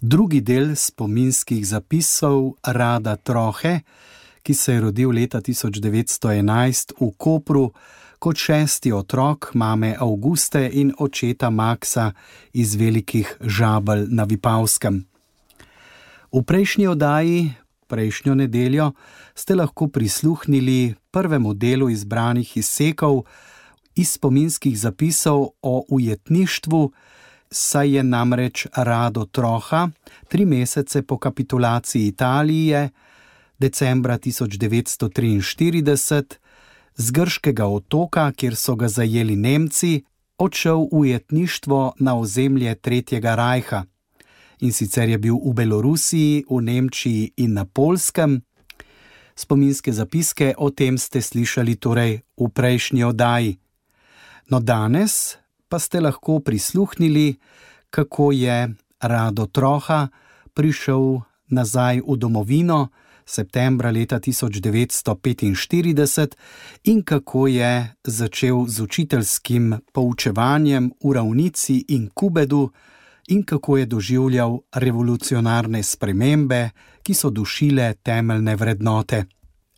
drugi 0.00 0.40
del 0.40 0.76
spominskih 0.76 1.66
zapisov 1.66 2.52
Rada 2.66 3.16
Trohe, 3.16 3.80
ki 4.42 4.54
se 4.54 4.72
je 4.72 4.80
rodil 4.80 5.10
leta 5.10 5.40
1911 5.40 6.92
v 7.00 7.10
Kopru 7.16 7.72
kot 8.18 8.36
šesti 8.36 8.92
otrok 8.92 9.50
mame 9.54 9.96
Auguste 9.98 10.70
in 10.72 10.92
očeta 10.98 11.50
Maksa 11.50 12.12
iz 12.52 12.74
velikih 12.74 13.36
žabel 13.40 14.06
na 14.08 14.24
Vipavskem. 14.24 15.04
V 16.32 16.42
prejšnji 16.42 16.86
oddaji, 16.86 17.52
prejšnjo 17.88 18.34
nedeljo, 18.34 18.92
ste 19.34 19.54
lahko 19.54 19.88
prisluhnili 19.88 20.94
prvemu 21.10 21.54
delu 21.54 21.90
izbranih 21.90 22.56
izsekov 22.56 23.22
iz 23.94 24.12
spominskih 24.12 24.78
zapisov 24.78 25.48
o 25.62 25.84
ujetništvu, 25.88 26.92
saj 27.50 27.96
je 27.96 28.02
namreč 28.02 28.66
Rado 28.76 29.24
Troha 29.24 29.88
tri 30.28 30.44
mesece 30.44 31.02
po 31.02 31.18
kapitulaciji 31.18 32.06
Italije, 32.06 32.90
decembra 33.58 34.18
1943, 34.18 36.36
z 36.96 37.10
grškega 37.10 37.66
otoka, 37.66 38.32
kjer 38.32 38.56
so 38.56 38.76
ga 38.76 38.88
zajeli 38.88 39.36
Nemci, 39.36 40.04
odšel 40.38 40.76
v 40.76 40.88
ujetništvo 40.90 41.92
na 41.98 42.18
ozemlje 42.18 42.74
Tretjega 42.74 43.34
rajha. 43.34 43.84
In 44.60 44.72
sicer 44.72 45.08
je 45.08 45.18
bil 45.18 45.38
v 45.38 45.54
Belorusiji, 45.54 46.44
v 46.50 46.62
Nemčiji 46.62 47.32
in 47.36 47.54
na 47.54 47.64
Polskem. 47.64 48.42
Spominske 49.38 49.92
zapiske 49.92 50.54
o 50.58 50.70
tem 50.70 50.98
ste 50.98 51.22
slišali 51.22 51.78
torej 51.78 52.26
v 52.34 52.46
prejšnji 52.50 53.02
oddaji. 53.06 53.58
No, 54.50 54.58
danes 54.58 55.38
pa 55.68 55.78
ste 55.78 56.00
lahko 56.00 56.40
prisluhnili, 56.40 57.38
kako 57.90 58.32
je 58.32 58.74
Rado 58.98 59.46
Troha 59.46 60.08
prišel 60.54 61.22
nazaj 61.54 62.02
v 62.02 62.16
domovino 62.18 62.90
septembra 63.28 63.90
leta 63.90 64.18
1945 64.18 66.36
in 66.84 67.02
kako 67.02 67.46
je 67.46 67.94
začel 68.04 68.66
z 68.66 68.80
učiteljskim 68.80 69.74
poučevanjem 69.92 70.92
v 71.04 71.12
Ravnici 71.12 71.84
in 71.88 72.10
Kubedu 72.14 72.70
in 73.28 73.42
kako 73.42 73.76
je 73.76 73.86
doživljal 73.86 74.58
revolucionarne 74.72 75.82
spremembe, 75.82 76.70
ki 77.02 77.14
so 77.14 77.30
dušile 77.30 77.94
temeljne 78.02 78.56
vrednote. 78.56 79.24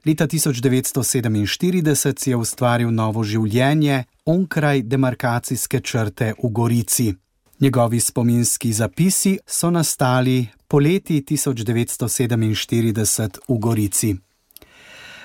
Leta 0.07 0.27
1947 0.27 2.19
si 2.19 2.31
je 2.31 2.37
ustvaril 2.37 2.91
novo 2.91 3.25
življenje 3.25 4.05
onkraj 4.25 4.83
demarkacijske 4.83 5.81
črte 5.81 6.35
v 6.43 6.49
Gorici. 6.49 7.15
Njegovi 7.61 8.01
spominski 8.01 8.73
zapisi 8.73 9.39
so 9.47 9.71
nastali 9.71 10.47
poleti 10.69 11.21
1947 11.21 13.39
v 13.49 13.59
Gorici. 13.59 14.30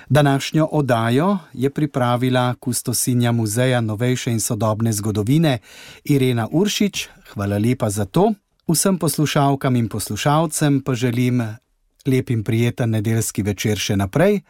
Današnjo 0.08 0.68
oddajo 0.72 1.38
je 1.52 1.70
pripravila 1.70 2.54
kustosinja 2.54 3.32
Muzeja 3.32 3.80
novejše 3.80 4.32
in 4.32 4.40
sodobne 4.40 4.92
zgodovine 4.92 5.58
Irena 6.04 6.48
Uršič. 6.52 7.08
Hvala 7.32 7.58
lepa 7.58 7.90
za 7.90 8.04
to. 8.04 8.32
Vsem 8.68 8.98
poslušalkam 8.98 9.76
in 9.76 9.88
poslušalcem 9.88 10.80
pa 10.80 10.94
želim 10.94 11.56
lep 12.06 12.30
in 12.30 12.44
prijeten 12.44 12.90
nedeljski 12.90 13.42
večer 13.42 13.78
še 13.78 13.96
naprej 13.96 14.40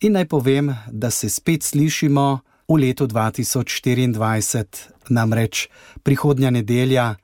in 0.00 0.12
naj 0.12 0.28
povem, 0.28 0.74
da 0.92 1.10
se 1.10 1.28
spet 1.28 1.62
slišimo 1.62 2.40
v 2.68 2.74
letu 2.74 3.06
2024, 3.06 4.64
namreč 5.08 5.68
prihodnja 6.02 6.50
nedelja 6.50 7.14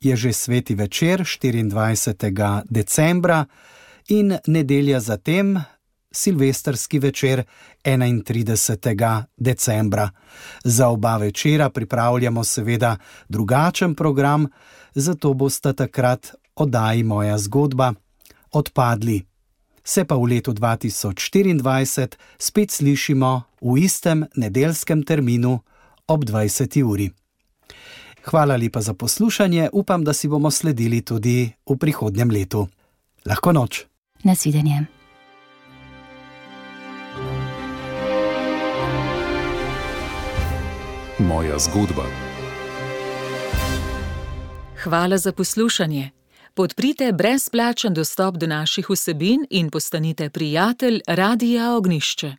je 0.00 0.16
že 0.16 0.32
sveti 0.32 0.74
večer 0.74 1.20
24. 1.20 2.62
decembra 2.70 3.44
in 4.08 4.38
nedelja 4.46 5.00
zatem 5.00 5.58
silvestrski 6.12 6.98
večer 6.98 7.44
31. 7.84 9.24
decembra. 9.36 10.10
Za 10.64 10.88
oba 10.88 11.16
večera 11.16 11.70
pripravljamo 11.70 12.44
seveda 12.44 12.96
drugačen 13.28 13.94
program, 13.94 14.46
zato 14.94 15.34
boste 15.34 15.72
takrat 15.72 16.34
oddaji 16.54 17.02
moja 17.02 17.38
zgodba 17.38 17.94
odpadli 18.50 19.30
se 19.84 20.04
pa 20.04 20.14
v 20.14 20.24
letu 20.36 20.52
2024 20.52 22.14
spet 22.38 22.70
slišimo 22.70 23.42
v 23.60 23.78
istem 23.82 24.24
nedeljskem 24.36 25.02
terminu 25.02 25.60
ob 26.06 26.24
20. 26.24 26.82
uri. 26.82 27.10
Hvala 28.24 28.56
lepa 28.56 28.80
za 28.80 28.94
poslušanje, 28.94 29.70
upam, 29.72 30.04
da 30.04 30.12
si 30.12 30.28
bomo 30.28 30.50
sledili 30.50 31.00
tudi 31.00 31.50
v 31.66 31.76
prihodnjem 31.76 32.30
letu. 32.30 32.68
Lahko 33.24 33.52
noč. 33.52 33.86
Nasvidenje. 34.24 34.99
Moja 41.28 41.58
zgodba. 41.58 42.04
Hvala 44.82 45.18
za 45.18 45.32
poslušanje. 45.32 46.10
Podprite 46.54 47.12
brezplačen 47.12 47.94
dostop 47.94 48.36
do 48.36 48.46
naših 48.46 48.90
vsebin 48.90 49.46
in 49.50 49.70
postanite 49.70 50.30
prijatelj 50.30 51.00
Radia 51.06 51.72
Ognišče. 51.76 52.36